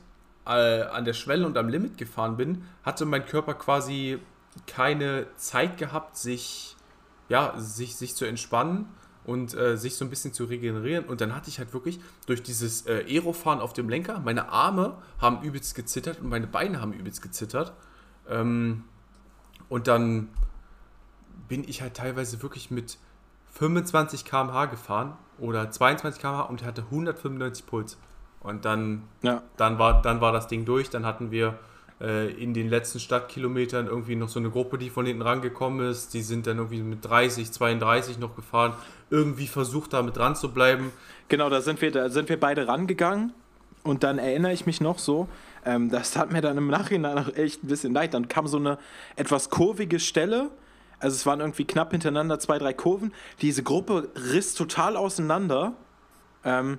[0.46, 4.20] äh, an der Schwelle und am Limit gefahren bin, hatte mein Körper quasi
[4.68, 6.76] keine Zeit gehabt, sich,
[7.30, 8.88] ja, sich, sich zu entspannen
[9.26, 11.06] und äh, sich so ein bisschen zu regenerieren.
[11.06, 14.98] Und dann hatte ich halt wirklich durch dieses äh, Aerofahren auf dem Lenker, meine Arme
[15.20, 17.74] haben übelst gezittert und meine Beine haben übelst gezittert.
[18.28, 18.84] Ähm,
[19.70, 20.30] und dann
[21.48, 22.98] bin ich halt teilweise wirklich mit
[23.54, 27.98] 25 km/h gefahren oder 22 km/h und hatte 195 Puls.
[28.42, 29.42] Und dann Ja.
[29.58, 30.90] dann war, dann war das Ding durch.
[30.90, 31.60] Dann hatten wir
[32.02, 36.14] äh, in den letzten Stadtkilometern irgendwie noch so eine Gruppe, die von hinten rangekommen ist.
[36.14, 38.74] Die sind dann irgendwie mit 30, 32 noch gefahren.
[39.10, 40.92] Irgendwie versucht, da mit dran zu bleiben.
[41.28, 43.34] Genau, da sind wir, da sind wir beide rangegangen
[43.84, 45.28] und dann erinnere ich mich noch so,
[45.66, 48.14] ähm, das tat mir dann im Nachhinein auch echt ein bisschen leid.
[48.14, 48.78] Dann kam so eine
[49.16, 50.52] etwas kurvige Stelle,
[51.00, 53.14] also es waren irgendwie knapp hintereinander zwei, drei Kurven.
[53.42, 55.74] Diese Gruppe riss total auseinander.
[56.44, 56.78] Ähm,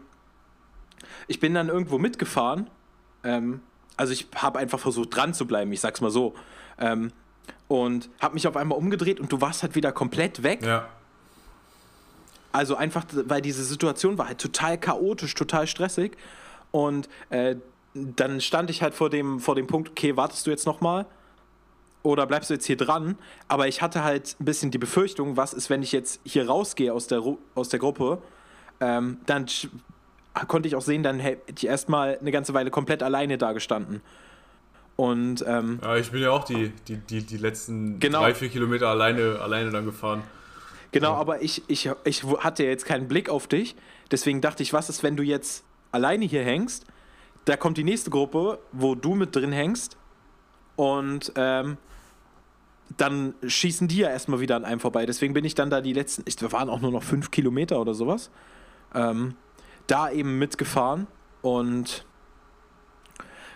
[1.26, 2.68] ich bin dann irgendwo mitgefahren.
[3.24, 3.60] Ähm,
[4.00, 6.34] also ich habe einfach versucht dran zu bleiben, ich sag's mal so.
[6.78, 7.12] Ähm,
[7.68, 10.64] und habe mich auf einmal umgedreht und du warst halt wieder komplett weg.
[10.64, 10.88] Ja.
[12.50, 16.16] Also einfach, weil diese Situation war halt total chaotisch, total stressig.
[16.70, 17.56] Und äh,
[17.92, 21.04] dann stand ich halt vor dem, vor dem Punkt, okay, wartest du jetzt nochmal?
[22.02, 23.18] Oder bleibst du jetzt hier dran?
[23.48, 26.94] Aber ich hatte halt ein bisschen die Befürchtung, was ist, wenn ich jetzt hier rausgehe
[26.94, 27.22] aus der,
[27.54, 28.22] aus der Gruppe?
[28.80, 29.44] Ähm, dann
[30.46, 34.00] konnte ich auch sehen, dann hätte ich erstmal eine ganze Weile komplett alleine da gestanden.
[34.96, 38.20] Und ähm, ja, ich bin ja auch die, die, die, die letzten Genau.
[38.20, 40.22] drei, vier Kilometer alleine, alleine dann gefahren.
[40.92, 43.76] Genau, aber ich, ich, ich hatte jetzt keinen Blick auf dich.
[44.10, 46.84] Deswegen dachte ich, was ist, wenn du jetzt alleine hier hängst?
[47.44, 49.96] Da kommt die nächste Gruppe, wo du mit drin hängst.
[50.76, 51.78] Und ähm,
[52.96, 55.06] dann schießen die ja erstmal wieder an einem vorbei.
[55.06, 57.80] Deswegen bin ich dann da die letzten, ich, wir waren auch nur noch fünf Kilometer
[57.80, 58.30] oder sowas,
[58.94, 59.34] ähm,
[59.90, 61.06] da eben mitgefahren
[61.42, 62.04] und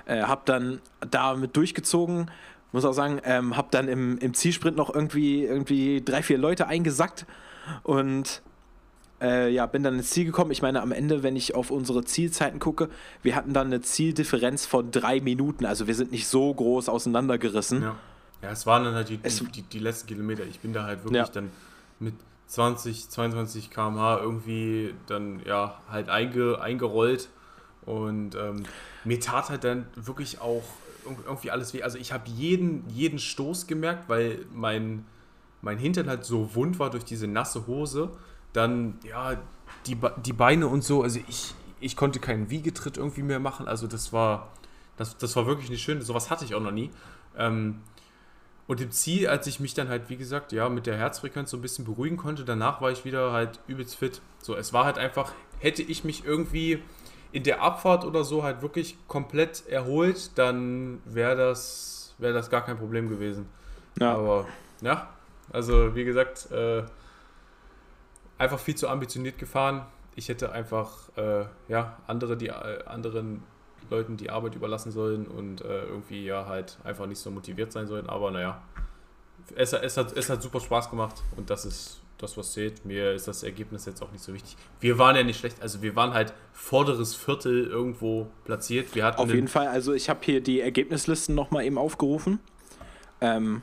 [0.07, 2.31] äh, hab dann damit durchgezogen.
[2.73, 6.67] Muss auch sagen, ähm, hab dann im, im Zielsprint noch irgendwie, irgendwie drei, vier Leute
[6.67, 7.25] eingesackt
[7.85, 8.43] und
[9.21, 10.51] äh, ja, bin dann ins Ziel gekommen.
[10.51, 12.91] Ich meine, am Ende, wenn ich auf unsere Zielzeiten gucke,
[13.23, 15.67] wir hatten dann eine Zieldifferenz von drei Minuten.
[15.67, 17.83] Also wir sind nicht so groß auseinandergerissen.
[17.83, 17.97] Ja.
[18.43, 20.45] Ja, es waren dann halt die, die, die, die letzten Kilometer.
[20.45, 21.33] Ich bin da halt wirklich ja.
[21.33, 21.51] dann
[21.99, 22.13] mit
[22.47, 27.29] 20, 22 km/h irgendwie dann ja halt einge, eingerollt.
[27.83, 28.65] Und ähm,
[29.05, 30.63] mir tat halt dann wirklich auch
[31.27, 31.83] irgendwie alles weh.
[31.83, 35.05] Also ich habe jeden, jeden Stoß gemerkt, weil mein,
[35.61, 38.11] mein Hintern halt so wund war durch diese nasse Hose.
[38.53, 39.37] Dann, ja,
[39.87, 41.03] die, die Beine und so.
[41.03, 43.69] Also ich, ich konnte keinen Wiegetritt irgendwie mehr machen.
[43.69, 44.51] Also das war,
[44.97, 46.01] das, das war wirklich nicht schön.
[46.01, 46.91] Sowas hatte ich auch noch nie.
[47.37, 47.81] Ähm,
[48.67, 51.57] und im Ziel, als ich mich dann halt, wie gesagt, ja, mit der Herzfrequenz so
[51.57, 54.23] ein bisschen beruhigen konnte, danach war ich wieder halt übelst fit.
[54.41, 56.83] So, es war halt einfach, hätte ich mich irgendwie
[57.33, 62.65] in der Abfahrt oder so halt wirklich komplett erholt, dann wäre das, wär das gar
[62.65, 63.49] kein Problem gewesen.
[64.01, 64.15] Ja.
[64.15, 64.47] Aber,
[64.81, 65.09] ja,
[65.53, 66.85] also wie gesagt, äh,
[68.39, 69.85] einfach viel zu ambitioniert gefahren.
[70.17, 73.43] Ich hätte einfach, äh, ja, andere, die äh, anderen
[73.91, 77.87] Leuten die Arbeit überlassen sollen und äh, irgendwie ja halt einfach nicht so motiviert sein
[77.87, 78.09] sollen.
[78.09, 78.63] Aber naja,
[79.55, 82.85] es, es, hat, es hat super Spaß gemacht und das ist das, was zählt.
[82.85, 84.57] Mir ist das Ergebnis jetzt auch nicht so wichtig.
[84.81, 88.95] Wir waren ja nicht schlecht, also wir waren halt vorderes Viertel irgendwo platziert.
[88.95, 92.41] Wir hatten Auf jeden Fall, also ich habe hier die Ergebnislisten nochmal eben aufgerufen.
[93.21, 93.63] Ähm,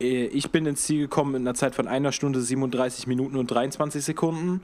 [0.00, 3.50] äh, ich bin ins Ziel gekommen in einer Zeit von einer Stunde 37 Minuten und
[3.50, 4.62] 23 Sekunden.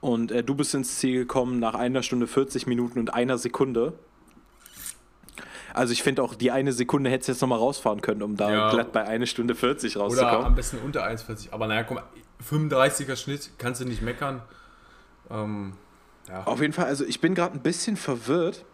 [0.00, 3.94] Und äh, du bist ins Ziel gekommen nach einer Stunde 40 Minuten und einer Sekunde.
[5.74, 8.50] Also ich finde auch, die eine Sekunde hättest du jetzt nochmal rausfahren können, um da
[8.50, 8.70] ja.
[8.70, 10.36] glatt bei einer Stunde 40 rauszukommen.
[10.36, 11.52] Oder am besten unter 1,40.
[11.52, 12.04] Aber naja, mal,
[12.48, 14.42] 35er Schnitt, kannst du nicht meckern.
[15.30, 15.74] Ähm,
[16.28, 16.44] ja.
[16.44, 18.64] Auf jeden Fall, also ich bin gerade ein bisschen verwirrt,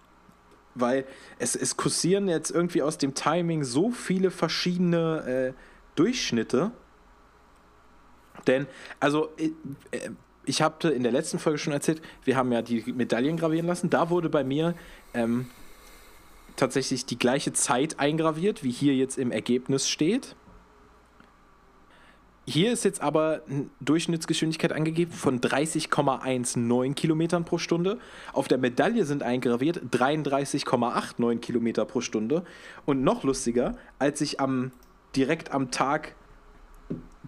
[0.74, 1.04] weil
[1.38, 5.60] es, es kursieren jetzt irgendwie aus dem Timing so viele verschiedene äh,
[5.94, 6.72] Durchschnitte.
[8.46, 8.66] Denn,
[9.00, 9.52] also, äh,
[9.90, 10.10] äh
[10.46, 13.90] ich habe in der letzten Folge schon erzählt, wir haben ja die Medaillen gravieren lassen.
[13.90, 14.74] Da wurde bei mir
[15.12, 15.46] ähm,
[16.56, 20.36] tatsächlich die gleiche Zeit eingraviert, wie hier jetzt im Ergebnis steht.
[22.46, 27.98] Hier ist jetzt aber eine Durchschnittsgeschwindigkeit angegeben von 30,19 Kilometern pro Stunde.
[28.34, 32.44] Auf der Medaille sind eingraviert 33,89 Kilometer pro Stunde.
[32.84, 34.72] Und noch lustiger, als ich am,
[35.16, 36.14] direkt am Tag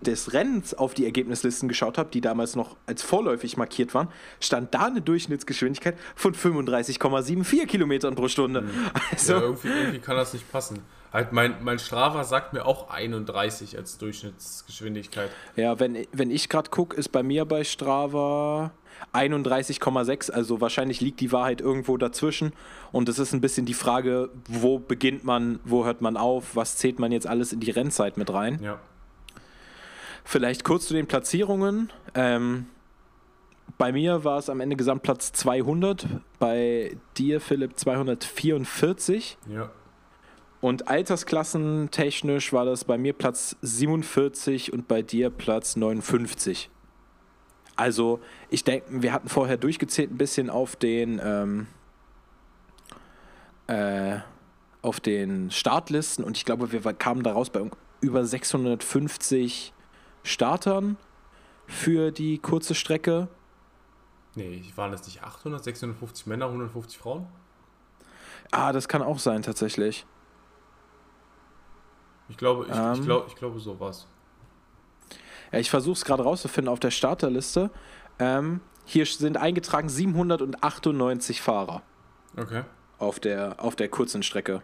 [0.00, 4.08] des Rennens auf die Ergebnislisten geschaut habe, die damals noch als vorläufig markiert waren,
[4.40, 8.62] stand da eine Durchschnittsgeschwindigkeit von 35,74 Kilometern pro Stunde.
[8.62, 8.70] Mhm.
[9.10, 10.80] Also, ja, irgendwie, irgendwie, kann das nicht passen.
[11.12, 15.30] Halt mein, mein Strava sagt mir auch 31 als Durchschnittsgeschwindigkeit.
[15.54, 18.72] Ja, wenn, wenn ich gerade gucke, ist bei mir bei Strava
[19.14, 20.30] 31,6.
[20.30, 22.52] Also wahrscheinlich liegt die Wahrheit irgendwo dazwischen.
[22.92, 26.76] Und es ist ein bisschen die Frage, wo beginnt man, wo hört man auf, was
[26.76, 28.60] zählt man jetzt alles in die Rennzeit mit rein.
[28.62, 28.78] Ja.
[30.28, 31.92] Vielleicht kurz zu den Platzierungen.
[32.16, 32.66] Ähm,
[33.78, 36.04] bei mir war es am Ende Gesamtplatz 200,
[36.40, 39.38] bei dir, Philipp, 244.
[39.48, 39.70] Ja.
[40.60, 46.70] Und altersklassentechnisch war das bei mir Platz 47 und bei dir Platz 59.
[47.76, 48.18] Also,
[48.50, 51.66] ich denke, wir hatten vorher durchgezählt ein bisschen auf den, ähm,
[53.68, 54.18] äh,
[54.82, 57.62] auf den Startlisten und ich glaube, wir kamen daraus bei
[58.00, 59.72] über 650
[60.26, 60.96] Startern
[61.66, 63.28] für die kurze Strecke.
[64.34, 67.26] Nee, waren das nicht 800, 650 Männer, 150 Frauen?
[68.50, 70.04] Ah, das kann auch sein, tatsächlich.
[72.28, 74.06] Ich glaube, ich, ähm, ich, glaub, ich glaube sowas.
[75.52, 77.70] Ja, ich versuche es gerade rauszufinden auf der Starterliste.
[78.18, 81.82] Ähm, hier sind eingetragen 798 Fahrer.
[82.36, 82.64] Okay.
[82.98, 84.62] Auf der, auf der kurzen Strecke.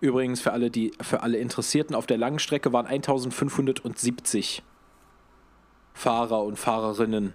[0.00, 4.62] Übrigens für alle, die, für alle Interessierten, auf der langen Strecke waren 1570
[5.94, 7.34] Fahrer und Fahrerinnen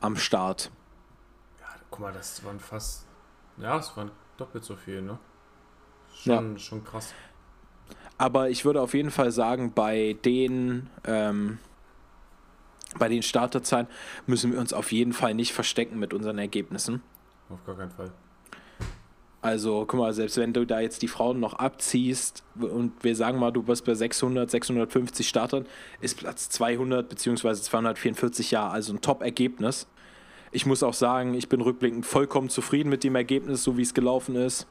[0.00, 0.70] am Start.
[1.60, 3.06] Ja, guck mal, das waren fast,
[3.56, 5.18] ja, es waren doppelt so viel, ne?
[6.14, 6.58] Schon, ja.
[6.58, 7.14] schon krass.
[8.18, 11.58] Aber ich würde auf jeden Fall sagen, bei den, ähm,
[12.98, 13.88] bei den Starterzahlen
[14.26, 17.02] müssen wir uns auf jeden Fall nicht verstecken mit unseren Ergebnissen.
[17.48, 18.12] Auf gar keinen Fall.
[19.42, 23.40] Also, guck mal, selbst wenn du da jetzt die Frauen noch abziehst und wir sagen
[23.40, 25.66] mal, du bist bei 600, 650 Startern,
[26.00, 27.54] ist Platz 200 bzw.
[27.54, 29.88] 244 ja, also ein Top-Ergebnis.
[30.52, 33.94] Ich muss auch sagen, ich bin rückblickend vollkommen zufrieden mit dem Ergebnis, so wie es
[33.94, 34.68] gelaufen ist.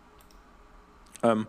[1.21, 1.47] Ähm,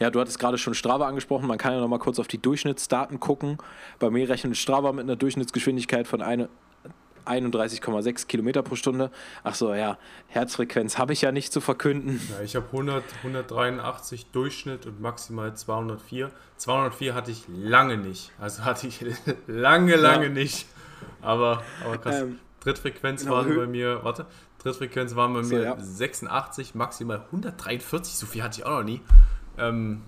[0.00, 1.46] ja, du hattest gerade schon Strava angesprochen.
[1.46, 3.58] Man kann ja noch mal kurz auf die Durchschnittsdaten gucken.
[4.00, 6.48] Bei mir rechnet Strava mit einer Durchschnittsgeschwindigkeit von eine,
[7.26, 9.10] 31,6 Kilometer pro Stunde.
[9.42, 12.20] Ach so, ja, Herzfrequenz habe ich ja nicht zu verkünden.
[12.30, 16.30] Ja, ich habe 100, 183 Durchschnitt und maximal 204.
[16.56, 18.32] 204 hatte ich lange nicht.
[18.38, 19.04] Also hatte ich
[19.46, 20.32] lange, lange ja.
[20.32, 20.66] nicht.
[21.22, 22.20] Aber, aber krass.
[22.20, 24.26] Ähm, Trittfrequenz genau, waren bei mir, warte,
[24.58, 25.76] Trittfrequenz waren bei so, mir ja.
[25.78, 28.14] 86, maximal 143.
[28.14, 29.00] So viel hatte ich auch noch nie.
[29.58, 30.02] Ähm,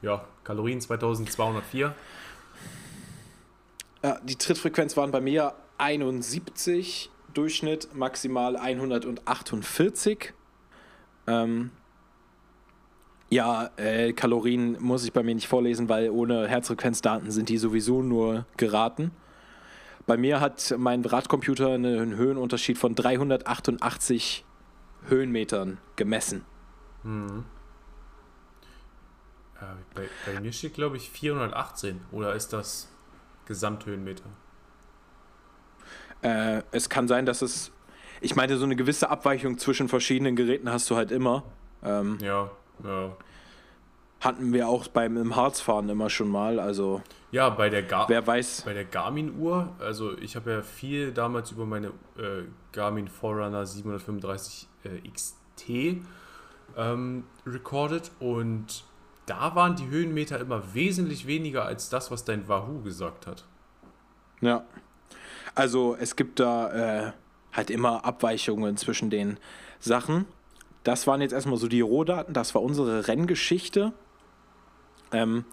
[0.00, 1.94] ja, Kalorien 2204.
[4.02, 10.32] Ja, die Trittfrequenz waren bei mir 71 Durchschnitt, maximal 148.
[11.26, 11.70] Ähm,
[13.30, 18.02] ja, äh, Kalorien muss ich bei mir nicht vorlesen, weil ohne Herzfrequenzdaten sind die sowieso
[18.02, 19.10] nur geraten.
[20.06, 24.44] Bei mir hat mein Radcomputer einen Höhenunterschied von 388
[25.08, 26.44] Höhenmetern gemessen.
[27.02, 27.44] Mhm.
[29.94, 32.00] Bei, bei mir steht, glaube ich, 418.
[32.12, 32.88] Oder ist das
[33.46, 34.24] Gesamthöhenmeter?
[36.24, 37.70] Äh, es kann sein, dass es.
[38.20, 41.44] Ich meine, so eine gewisse Abweichung zwischen verschiedenen Geräten hast du halt immer.
[41.82, 42.50] Ähm, ja,
[42.82, 43.14] ja.
[44.20, 46.58] Hatten wir auch beim im Harzfahren immer schon mal.
[46.58, 47.02] Also.
[47.30, 48.62] Ja, bei der, Gar wer weiß.
[48.64, 54.68] bei der Garmin-Uhr, also ich habe ja viel damals über meine äh, Garmin Forerunner 735
[54.84, 56.04] äh, XT
[56.76, 58.84] ähm, recorded und
[59.26, 63.44] da waren die Höhenmeter immer wesentlich weniger als das, was dein Wahoo gesagt hat.
[64.40, 64.64] Ja.
[65.54, 67.12] Also es gibt da äh,
[67.52, 69.38] halt immer Abweichungen zwischen den
[69.78, 70.26] Sachen.
[70.82, 73.92] Das waren jetzt erstmal so die Rohdaten, das war unsere Renngeschichte.
[75.12, 75.44] Ähm,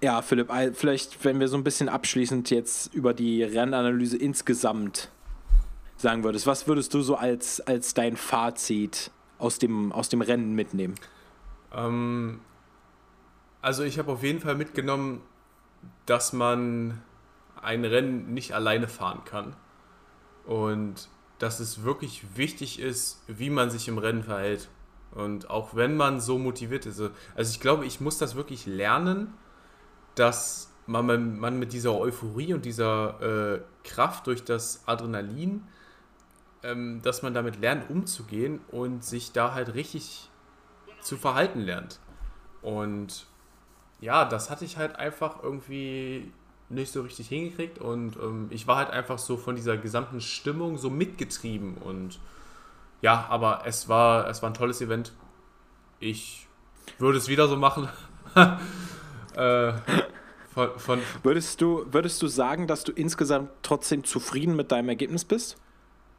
[0.00, 5.10] ja, Philipp, vielleicht, wenn wir so ein bisschen abschließend jetzt über die Rennanalyse insgesamt
[5.96, 10.54] sagen würdest, was würdest du so als, als dein Fazit aus dem, aus dem Rennen
[10.54, 10.94] mitnehmen?
[11.72, 12.40] Ähm,
[13.62, 15.22] also ich habe auf jeden Fall mitgenommen,
[16.06, 17.02] dass man
[17.64, 19.56] ein Rennen nicht alleine fahren kann.
[20.46, 24.68] Und dass es wirklich wichtig ist, wie man sich im Rennen verhält.
[25.12, 27.00] Und auch wenn man so motiviert ist.
[27.34, 29.34] Also ich glaube, ich muss das wirklich lernen,
[30.14, 35.66] dass man, man mit dieser Euphorie und dieser äh, Kraft durch das Adrenalin,
[36.62, 40.30] ähm, dass man damit lernt umzugehen und sich da halt richtig
[41.00, 42.00] zu verhalten lernt.
[42.62, 43.26] Und
[44.00, 46.32] ja, das hatte ich halt einfach irgendwie
[46.68, 50.78] nicht so richtig hingekriegt und ähm, ich war halt einfach so von dieser gesamten Stimmung
[50.78, 52.18] so mitgetrieben und
[53.02, 55.12] ja, aber es war, es war ein tolles Event.
[56.00, 56.46] Ich
[56.98, 57.88] würde es wieder so machen.
[59.36, 59.72] äh,
[60.54, 65.24] von, von würdest, du, würdest du sagen, dass du insgesamt trotzdem zufrieden mit deinem Ergebnis
[65.24, 65.58] bist?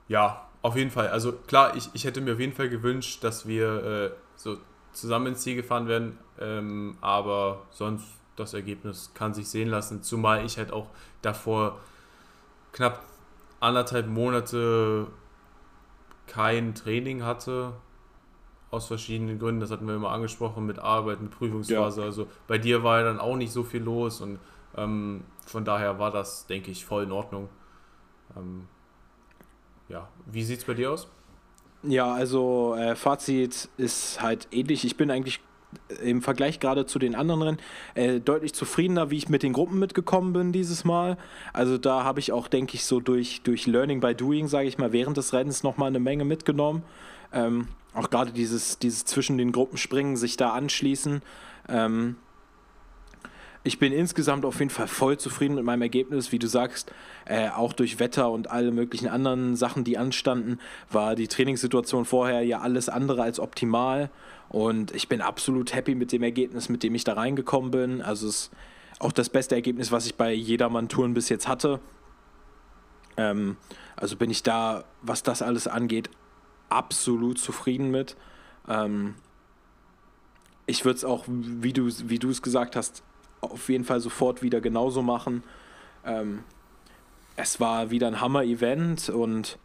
[0.08, 1.08] Ja, auf jeden Fall.
[1.08, 4.58] Also klar, ich, ich hätte mir auf jeden Fall gewünscht, dass wir äh, so
[4.92, 8.06] zusammen ins Ziel gefahren werden, ähm, aber sonst
[8.36, 10.88] das Ergebnis kann sich sehen lassen, zumal ich halt auch
[11.22, 11.80] davor
[12.72, 13.04] knapp
[13.60, 15.08] anderthalb Monate
[16.28, 17.74] kein Training hatte,
[18.72, 22.08] aus verschiedenen Gründen, das hatten wir immer angesprochen, mit Arbeit, mit Prüfungsphase, ja.
[22.08, 24.40] also bei dir war ja dann auch nicht so viel los und
[24.76, 27.48] ähm, von daher war das, denke ich, voll in Ordnung.
[28.36, 28.68] Ähm,
[29.88, 31.08] ja, wie sieht es bei dir aus?
[31.84, 34.84] Ja, also äh, Fazit ist halt ähnlich.
[34.86, 35.40] Ich bin eigentlich
[36.04, 37.60] im Vergleich gerade zu den anderen Rennen
[37.96, 41.18] äh, deutlich zufriedener, wie ich mit den Gruppen mitgekommen bin dieses Mal.
[41.54, 44.78] Also da habe ich auch, denke ich, so durch, durch Learning by Doing, sage ich
[44.78, 46.84] mal, während des Rennens nochmal eine Menge mitgenommen.
[47.34, 51.22] Ähm, auch gerade dieses, dieses zwischen den Gruppen springen, sich da anschließen.
[51.70, 52.18] Ähm,
[53.66, 56.32] ich bin insgesamt auf jeden Fall voll zufrieden mit meinem Ergebnis.
[56.32, 56.92] Wie du sagst,
[57.26, 60.60] äh, auch durch Wetter und alle möglichen anderen Sachen, die anstanden,
[60.92, 64.12] war die Trainingssituation vorher ja alles andere als optimal.
[64.50, 68.02] Und ich bin absolut happy mit dem Ergebnis, mit dem ich da reingekommen bin.
[68.04, 68.52] Also es ist
[69.00, 71.80] auch das beste Ergebnis, was ich bei Jedermann-Touren bis jetzt hatte.
[73.18, 73.58] Ähm,
[73.96, 76.12] also bin ich da, was das alles angeht,
[76.70, 78.16] absolut zufrieden mit.
[78.70, 79.16] Ähm,
[80.68, 83.02] ich würde es auch, wie du es gesagt hast,
[83.42, 85.44] auf jeden Fall sofort wieder genauso machen.
[86.06, 86.44] Ähm,
[87.36, 89.58] es war wieder ein Hammer-Event und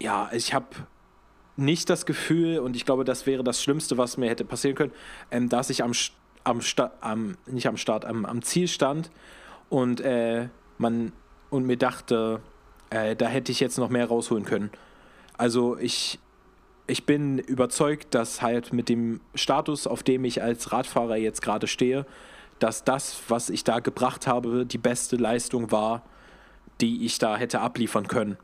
[0.00, 0.66] ja, ich habe
[1.56, 4.92] nicht das Gefühl, und ich glaube, das wäre das Schlimmste, was mir hätte passieren können,
[5.30, 5.92] ähm, dass ich am,
[6.44, 6.60] am,
[7.00, 9.10] am, nicht am Start, am, am Ziel stand
[9.68, 11.12] und äh, man
[11.50, 12.40] und mir dachte,
[12.90, 14.70] äh, da hätte ich jetzt noch mehr rausholen können.
[15.36, 16.18] Also ich
[16.86, 21.66] ich bin überzeugt, dass halt mit dem Status, auf dem ich als Radfahrer jetzt gerade
[21.66, 22.04] stehe,
[22.58, 26.02] dass das, was ich da gebracht habe, die beste Leistung war,
[26.80, 28.36] die ich da hätte abliefern können.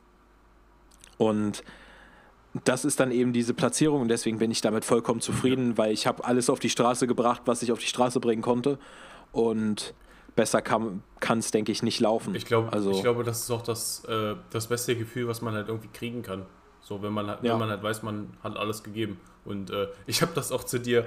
[1.18, 1.62] Und
[2.64, 6.06] das ist dann eben diese Platzierung und deswegen bin ich damit vollkommen zufrieden, weil ich
[6.06, 8.78] habe alles auf die Straße gebracht, was ich auf die Straße bringen konnte
[9.32, 9.94] und
[10.34, 12.34] besser kann es, denke ich, nicht laufen.
[12.34, 15.54] Ich, glaub, also, ich glaube, das ist auch das, äh, das beste Gefühl, was man
[15.54, 16.46] halt irgendwie kriegen kann.
[16.80, 17.38] So, wenn man, ja.
[17.42, 19.20] wenn man halt weiß, man hat alles gegeben.
[19.44, 21.06] Und äh, ich habe das auch zu dir,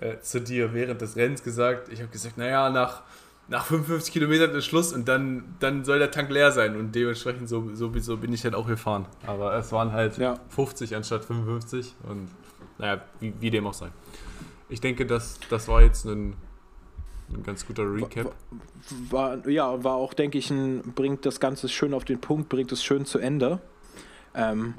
[0.00, 1.88] äh, zu dir während des Rennens gesagt.
[1.92, 3.02] Ich habe gesagt, naja, nach,
[3.48, 6.76] nach 55 Kilometern ist Schluss und dann, dann soll der Tank leer sein.
[6.76, 9.06] Und dementsprechend so, sowieso bin ich halt auch gefahren.
[9.26, 10.38] Aber es waren halt ja.
[10.50, 11.94] 50 anstatt 55.
[12.08, 12.30] Und
[12.78, 13.88] naja, wie, wie dem auch sei.
[14.68, 16.34] Ich denke, das, das war jetzt ein,
[17.28, 18.32] ein ganz guter Recap.
[19.10, 22.48] War, war, ja, war auch, denke ich, ein, bringt das Ganze schön auf den Punkt,
[22.48, 23.60] bringt es schön zu Ende.
[24.34, 24.74] Ähm,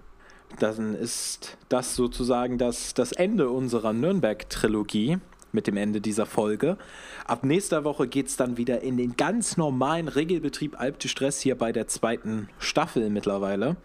[0.59, 5.17] dann ist das sozusagen das, das Ende unserer Nürnberg-Trilogie
[5.51, 6.77] mit dem Ende dieser Folge.
[7.25, 11.41] Ab nächster Woche geht es dann wieder in den ganz normalen Regelbetrieb Alp de Stress
[11.41, 13.75] hier bei der zweiten Staffel mittlerweile.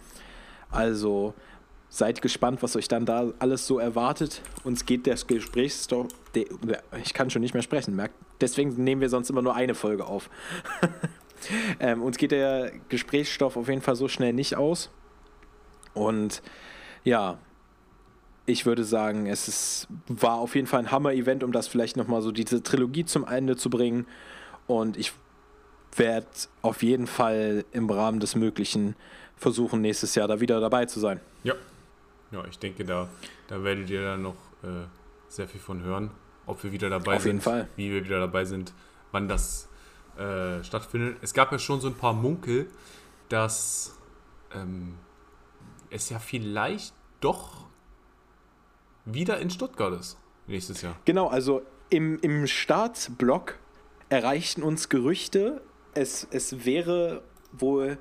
[0.70, 1.34] Also
[1.88, 4.42] seid gespannt, was euch dann da alles so erwartet.
[4.64, 6.08] Uns geht das Gesprächsstoff.
[7.02, 8.14] Ich kann schon nicht mehr sprechen, merkt.
[8.40, 10.28] Deswegen nehmen wir sonst immer nur eine Folge auf.
[11.80, 14.90] ähm, uns geht der Gesprächsstoff auf jeden Fall so schnell nicht aus.
[15.96, 16.42] Und
[17.04, 17.38] ja,
[18.44, 22.22] ich würde sagen, es ist, war auf jeden Fall ein Hammer-Event, um das vielleicht nochmal
[22.22, 24.06] so diese Trilogie zum Ende zu bringen.
[24.66, 25.12] Und ich
[25.96, 26.26] werde
[26.62, 28.94] auf jeden Fall im Rahmen des Möglichen
[29.36, 31.20] versuchen, nächstes Jahr da wieder dabei zu sein.
[31.42, 31.54] Ja,
[32.30, 33.08] ja ich denke, da,
[33.48, 34.86] da werdet ihr dann noch äh,
[35.28, 36.10] sehr viel von hören,
[36.44, 37.68] ob wir wieder dabei auf sind, jeden Fall.
[37.76, 38.72] wie wir wieder dabei sind,
[39.12, 39.68] wann das
[40.18, 41.16] äh, stattfindet.
[41.22, 42.70] Es gab ja schon so ein paar Munkel,
[43.28, 43.96] dass
[44.54, 44.94] ähm,
[45.90, 47.66] es ja vielleicht doch
[49.04, 50.96] wieder in Stuttgart ist nächstes Jahr.
[51.04, 53.58] Genau, also im, im Startblock
[54.08, 55.62] erreichten uns Gerüchte,
[55.94, 57.22] es, es wäre
[57.52, 57.98] wohl,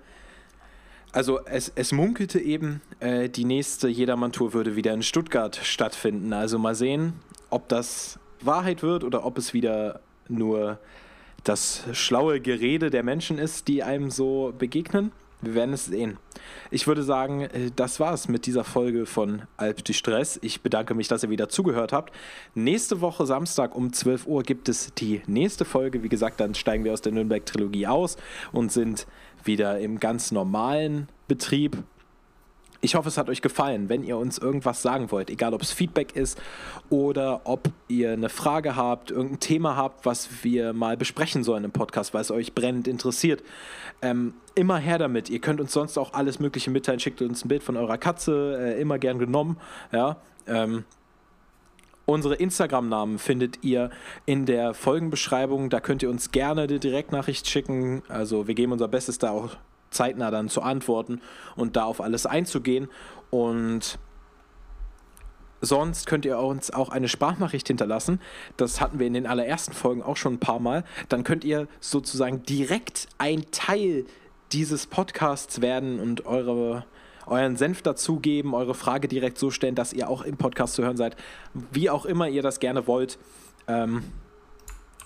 [1.12, 6.34] also es, es munkelte eben, äh, die nächste Jedermann-Tour würde wieder in Stuttgart stattfinden.
[6.34, 7.14] Also mal sehen,
[7.50, 10.80] ob das Wahrheit wird oder ob es wieder nur
[11.44, 15.12] das schlaue Gerede der Menschen ist, die einem so begegnen.
[15.42, 16.18] Wir werden es sehen.
[16.72, 20.40] Ich würde sagen, äh, das war's mit dieser Folge von Alp de Stress.
[20.42, 22.14] Ich bedanke mich, dass ihr wieder zugehört habt.
[22.54, 26.04] Nächste Woche Samstag um 12 Uhr gibt es die nächste Folge.
[26.04, 28.18] Wie gesagt, dann steigen wir aus der Nürnberg-Trilogie aus
[28.52, 29.08] und sind
[29.44, 31.78] wieder im ganz normalen Betrieb.
[32.82, 33.90] Ich hoffe, es hat euch gefallen.
[33.90, 36.40] Wenn ihr uns irgendwas sagen wollt, egal ob es Feedback ist
[36.90, 41.72] oder ob ihr eine Frage habt, irgendein Thema habt, was wir mal besprechen sollen im
[41.72, 43.44] Podcast, weil es euch brennend interessiert,
[44.02, 45.30] ähm, immer her damit.
[45.30, 47.00] Ihr könnt uns sonst auch alles Mögliche mitteilen.
[47.00, 49.58] Schickt uns ein Bild von eurer Katze, äh, immer gern genommen.
[49.92, 50.18] Ja.
[50.48, 50.86] Ähm,
[52.08, 53.90] Unsere Instagram-Namen findet ihr
[54.28, 55.72] in der Folgenbeschreibung.
[55.72, 58.04] Da könnt ihr uns gerne eine Direktnachricht schicken.
[58.08, 59.58] Also wir geben unser Bestes, da auch
[59.90, 61.22] zeitnah dann zu antworten
[61.56, 62.90] und da auf alles einzugehen.
[63.30, 64.00] Und
[65.62, 68.20] sonst könnt ihr uns auch eine Sprachnachricht hinterlassen.
[68.58, 70.84] Das hatten wir in den allerersten Folgen auch schon ein paar Mal.
[71.10, 74.06] Dann könnt ihr sozusagen direkt ein Teil
[74.52, 76.86] dieses Podcasts werden und eure,
[77.26, 80.98] euren Senf dazugeben, eure Frage direkt so stellen, dass ihr auch im Podcast zu hören
[80.98, 81.16] seid.
[81.72, 83.18] Wie auch immer ihr das gerne wollt.
[83.68, 84.04] Ähm,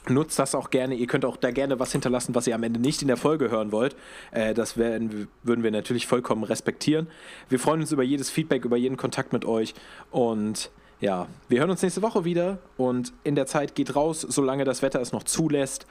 [0.08, 0.95] Nutzt das auch gerne.
[0.95, 3.52] Ihr könnt auch da gerne was hinterlassen, was ihr am Ende nicht in der Folge
[3.52, 3.95] hören wollt.
[4.32, 7.08] Äh, das werden, würden wir natürlich vollkommen respektieren.
[7.50, 9.74] Wir freuen uns über jedes Feedback, über jeden Kontakt mit euch.
[10.10, 12.60] Und ja, wir hören uns nächste Woche wieder.
[12.78, 15.86] Und in der Zeit geht raus, solange das Wetter es noch zulässt.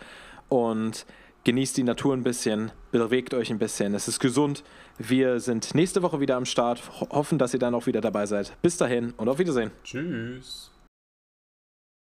[0.48, 1.06] Und
[1.44, 3.94] genießt die Natur ein bisschen, bewegt euch ein bisschen.
[3.94, 4.64] Es ist gesund.
[4.98, 6.82] Wir sind nächste Woche wieder am Start.
[7.00, 8.56] Ho hoffen, dass ihr dann auch wieder dabei seid.
[8.62, 9.70] Bis dahin und auf Wiedersehen.
[9.84, 10.70] Tschüss.